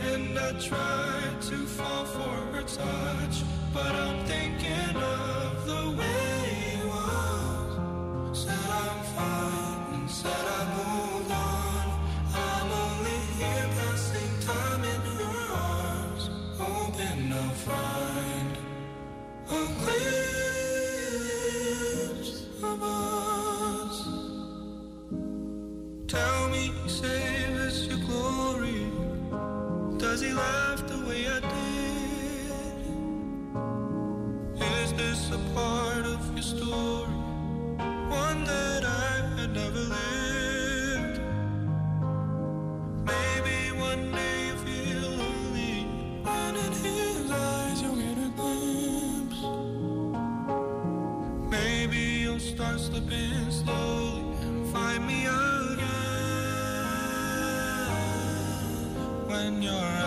And 0.00 0.38
I 0.38 0.52
try 0.60 1.22
to 1.40 1.56
fall 1.66 2.04
for 2.04 2.36
her 2.52 2.62
touch, 2.62 3.42
but 3.72 3.94
I'm 3.94 4.24
thinking 4.26 4.96
of 4.96 5.66
the 5.66 5.90
way 5.98 6.74
it 6.74 6.84
was. 6.86 8.38
Said 8.38 8.70
I'm 8.70 9.02
fine 9.16 9.94
and 9.94 10.10
said 10.10 10.46
I 10.58 10.64
moved 10.76 11.32
on. 11.32 11.86
I'm 12.34 12.72
only 12.84 13.18
here 13.38 13.68
passing 13.78 14.34
time 14.40 14.84
in 14.84 15.00
her 15.18 15.54
arms, 15.54 16.24
hoping 16.58 17.32
I'll 17.32 17.50
find 17.68 18.56
a 19.48 19.52
glimpse 22.18 22.32
of 22.62 22.82
us. 22.82 23.96
Tell 26.08 26.48
me, 26.50 26.72
save 26.86 27.23
Does 30.34 30.42
he 30.42 30.48
laugh 30.48 30.82
the 30.88 30.98
way 31.06 31.28
I 31.28 31.40
did? 31.40 32.62
Is 34.82 34.92
this 34.94 35.30
a 35.30 35.38
part 35.54 36.04
of 36.06 36.32
your 36.34 36.42
story? 36.42 37.12
One 38.10 38.44
that 38.44 38.84
I 38.84 38.88
had 39.36 39.52
never 39.54 39.84
lived. 39.94 41.20
Maybe 43.04 43.70
one 43.78 44.10
day 44.12 44.46
you 44.46 44.56
feel 44.66 45.10
lonely, 45.10 45.86
and 46.26 46.56
in 46.56 46.72
his 46.72 47.30
eyes 47.30 47.82
you'll 47.82 47.96
get 47.96 48.18
a 48.18 48.30
glimpse. 48.36 49.42
Maybe 51.50 52.02
you'll 52.22 52.40
start 52.40 52.80
slipping 52.80 53.50
slowly 53.50 54.22
and 54.42 54.66
find 54.72 55.06
me 55.06 55.26
again 55.26 55.78
when 59.28 59.62
you're 59.62 60.03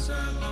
outside. 0.00 0.49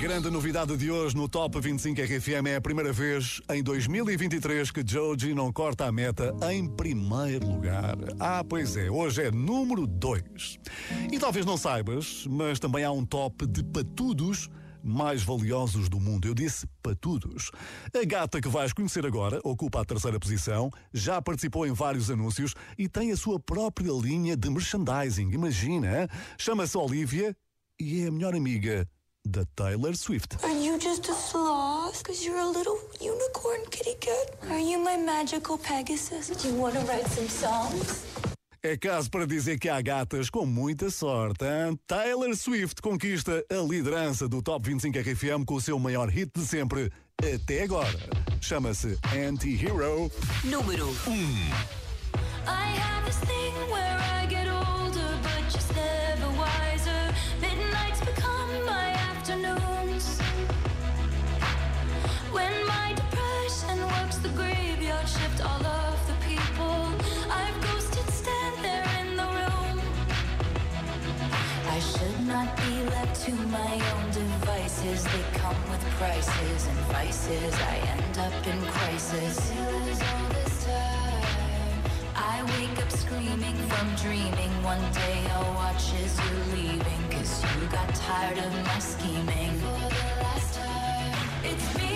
Grande 0.00 0.30
novidade 0.30 0.74
de 0.78 0.90
hoje 0.90 1.14
no 1.14 1.28
Top 1.28 1.60
25 1.60 2.00
RFM. 2.00 2.46
É 2.46 2.56
a 2.56 2.60
primeira 2.60 2.90
vez 2.90 3.38
em 3.50 3.62
2023 3.62 4.70
que 4.70 4.82
Joji 4.82 5.34
não 5.34 5.52
corta 5.52 5.84
a 5.84 5.92
meta 5.92 6.34
em 6.50 6.66
primeiro 6.66 7.46
lugar. 7.46 7.98
Ah, 8.18 8.42
pois 8.42 8.78
é, 8.78 8.90
hoje 8.90 9.24
é 9.24 9.30
número 9.30 9.86
2. 9.86 10.58
E 11.12 11.18
talvez 11.18 11.44
não 11.44 11.58
saibas, 11.58 12.26
mas 12.26 12.58
também 12.58 12.82
há 12.82 12.90
um 12.90 13.04
top 13.04 13.46
de 13.46 13.62
patudos 13.62 14.48
mais 14.82 15.22
valiosos 15.22 15.90
do 15.90 16.00
mundo. 16.00 16.26
Eu 16.26 16.34
disse 16.34 16.66
patudos. 16.82 17.50
A 17.94 18.02
gata 18.02 18.40
que 18.40 18.48
vais 18.48 18.72
conhecer 18.72 19.04
agora 19.04 19.38
ocupa 19.44 19.82
a 19.82 19.84
terceira 19.84 20.18
posição, 20.18 20.70
já 20.94 21.20
participou 21.20 21.66
em 21.66 21.74
vários 21.74 22.10
anúncios 22.10 22.54
e 22.78 22.88
tem 22.88 23.12
a 23.12 23.16
sua 23.18 23.38
própria 23.38 23.92
linha 23.92 24.34
de 24.34 24.48
merchandising. 24.48 25.30
Imagina, 25.30 26.08
chama-se 26.38 26.78
Olivia 26.78 27.36
e 27.78 28.00
é 28.00 28.06
a 28.06 28.10
melhor 28.10 28.34
amiga 28.34 28.88
da 29.30 29.44
Taylor 29.56 29.96
Swift. 29.96 30.36
Are 30.42 30.52
you 30.52 30.78
just 30.78 31.08
a 31.08 31.14
sloth? 31.14 32.02
Cause 32.02 32.24
you're 32.24 32.40
a 32.40 32.48
little 32.48 32.78
unicorn 33.00 33.64
kitty 33.70 33.94
cat. 34.00 34.36
Are 34.50 34.58
you 34.58 34.78
my 34.78 34.96
magical 34.96 35.56
Pegasus? 35.56 36.28
Do 36.28 36.48
you 36.48 36.54
want 36.54 36.74
to 36.74 36.80
write 36.80 37.06
some 37.06 37.28
songs? 37.28 38.04
É 38.62 38.76
caso 38.76 39.10
para 39.10 39.26
dizer 39.26 39.58
que 39.58 39.70
há 39.70 39.80
gatas 39.80 40.28
com 40.28 40.44
muita 40.44 40.90
sorte. 40.90 41.44
Hein? 41.44 41.78
Taylor 41.86 42.36
Swift 42.36 42.82
conquista 42.82 43.42
a 43.50 43.62
liderança 43.66 44.28
do 44.28 44.42
Top 44.42 44.68
25 44.68 44.98
RFM 44.98 45.44
com 45.46 45.54
o 45.54 45.60
seu 45.60 45.78
maior 45.78 46.10
hit 46.10 46.30
de 46.36 46.46
sempre 46.46 46.92
até 47.18 47.62
agora. 47.62 47.98
Chama-se 48.40 48.98
Anti-Hero. 49.14 50.10
Número 50.44 50.88
1. 51.06 51.70
I 52.46 53.39
to 73.30 73.36
my 73.46 73.74
own 73.94 74.10
devices. 74.10 75.04
They 75.04 75.24
come 75.34 75.60
with 75.70 75.84
prices 75.98 76.66
and 76.66 76.78
vices. 76.94 77.54
I 77.54 77.76
end 77.94 78.18
up 78.18 78.46
in 78.46 78.60
crisis. 78.72 79.52
I 82.16 82.42
wake 82.54 82.78
up 82.82 82.90
screaming 82.90 83.56
from 83.70 83.86
dreaming. 84.02 84.52
One 84.62 84.84
day 84.92 85.18
I'll 85.34 85.54
watch 85.54 85.94
as 86.02 86.18
you're 86.18 86.56
leaving. 86.56 87.02
Cause 87.10 87.44
you 87.54 87.68
got 87.68 87.94
tired 87.94 88.38
of 88.38 88.52
my 88.64 88.78
scheming. 88.78 89.54
For 89.60 89.78
the 89.78 90.22
last 90.22 90.54
time, 90.54 91.44
it's 91.44 91.78
me. 91.78 91.89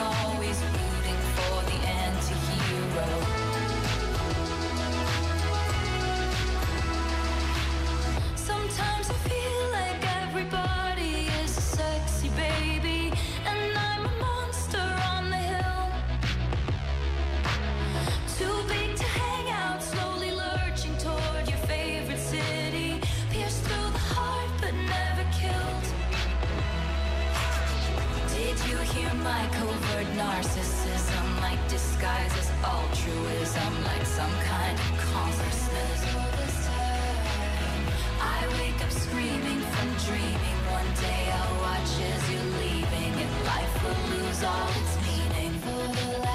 Always 0.00 0.60
rooting 0.60 1.20
for 1.36 1.62
the 1.70 1.86
anti 1.86 3.35
altruism, 33.06 33.84
like 33.84 34.06
some 34.06 34.32
kind 34.44 34.78
of 34.78 34.98
consciousness. 35.12 36.00
I 38.20 38.46
wake 38.58 38.82
up 38.84 38.90
screaming 38.90 39.60
from 39.60 39.88
dreaming. 40.06 40.58
One 40.70 40.90
day 41.00 41.30
I'll 41.32 41.60
watch 41.60 41.92
as 42.12 42.30
you're 42.30 42.50
leaving, 42.60 43.12
and 43.22 43.46
life 43.46 43.82
will 43.82 44.18
lose 44.18 44.42
all 44.42 44.68
its 44.68 44.96
meaning 45.06 46.25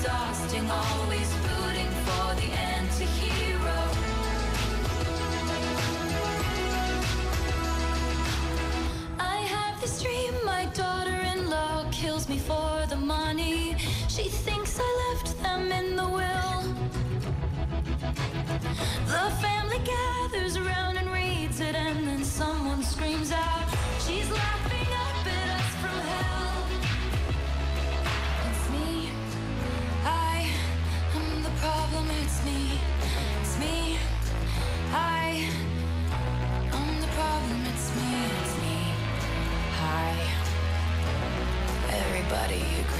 exhausting, 0.00 0.70
always 0.70 1.30
rooting 1.44 1.90
for 2.06 2.34
the 2.36 2.48
anti-hero. 2.56 3.80
I 9.18 9.36
have 9.54 9.78
this 9.82 10.02
dream, 10.02 10.32
my 10.46 10.64
daughter-in-law 10.72 11.90
kills 11.92 12.30
me 12.30 12.38
for 12.38 12.86
the 12.88 12.96
money. 12.96 13.76
She 14.08 14.22
thinks 14.22 14.59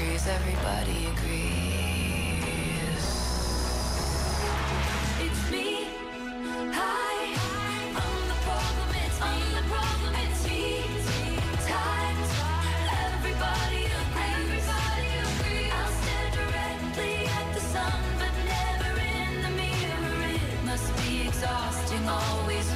agrees. 0.01 0.27
Everybody 0.27 1.05
agrees. 1.13 1.43
It's 5.19 5.51
me. 5.51 5.87
I'm 9.21 9.41
the 9.53 9.63
problem. 9.69 10.15
It's 10.25 10.45
me. 10.47 11.37
Everybody 13.05 13.81
agrees. 14.01 14.67
I'll 15.79 15.93
stare 16.01 16.31
directly 16.39 17.15
at 17.27 17.53
the 17.53 17.61
sun, 17.61 18.01
but 18.19 18.33
never 18.53 18.93
in 18.99 19.33
the 19.43 19.51
mirror. 19.61 20.17
It 20.33 20.65
must 20.65 20.89
be 20.97 21.27
exhausting, 21.27 22.07
always 22.09 22.67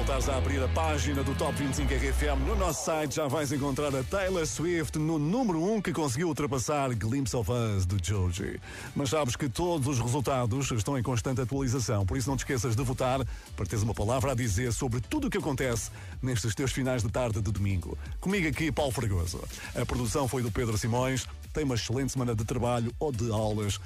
voltares 0.00 0.30
a 0.30 0.36
abrir 0.38 0.62
a 0.62 0.68
página 0.68 1.22
do 1.22 1.34
Top 1.34 1.52
25 1.52 1.92
RFM 1.92 2.46
no 2.46 2.56
nosso 2.56 2.86
site, 2.86 3.16
já 3.16 3.28
vais 3.28 3.52
encontrar 3.52 3.94
a 3.94 4.02
Taylor 4.02 4.46
Swift 4.46 4.98
no 4.98 5.18
número 5.18 5.62
1 5.62 5.82
que 5.82 5.92
conseguiu 5.92 6.28
ultrapassar 6.28 6.94
Glimpse 6.94 7.36
of 7.36 7.50
Us 7.52 7.84
do 7.84 8.02
Joji. 8.02 8.58
Mas 8.96 9.10
sabes 9.10 9.36
que 9.36 9.46
todos 9.46 9.86
os 9.86 9.98
resultados 9.98 10.70
estão 10.70 10.98
em 10.98 11.02
constante 11.02 11.42
atualização, 11.42 12.06
por 12.06 12.16
isso 12.16 12.30
não 12.30 12.36
te 12.36 12.40
esqueças 12.40 12.74
de 12.74 12.82
votar 12.82 13.20
para 13.54 13.66
teres 13.66 13.82
uma 13.82 13.92
palavra 13.92 14.32
a 14.32 14.34
dizer 14.34 14.72
sobre 14.72 15.02
tudo 15.02 15.26
o 15.26 15.30
que 15.30 15.36
acontece 15.36 15.90
nestes 16.22 16.54
teus 16.54 16.72
finais 16.72 17.02
de 17.02 17.10
tarde 17.10 17.42
de 17.42 17.52
domingo. 17.52 17.98
Comigo 18.20 18.48
aqui, 18.48 18.72
Paulo 18.72 18.92
Fragoso. 18.92 19.38
A 19.74 19.84
produção 19.84 20.26
foi 20.26 20.42
do 20.42 20.50
Pedro 20.50 20.78
Simões. 20.78 21.26
Tem 21.52 21.64
uma 21.64 21.74
excelente 21.74 22.12
semana 22.12 22.34
de 22.34 22.44
trabalho 22.46 22.90
ou 22.98 23.12
de 23.12 23.30
aulas. 23.30 23.78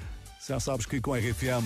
Já 0.47 0.61
sabes 0.61 0.85
que 0.85 1.01
com 1.01 1.13
a 1.13 1.17
RFM 1.17 1.65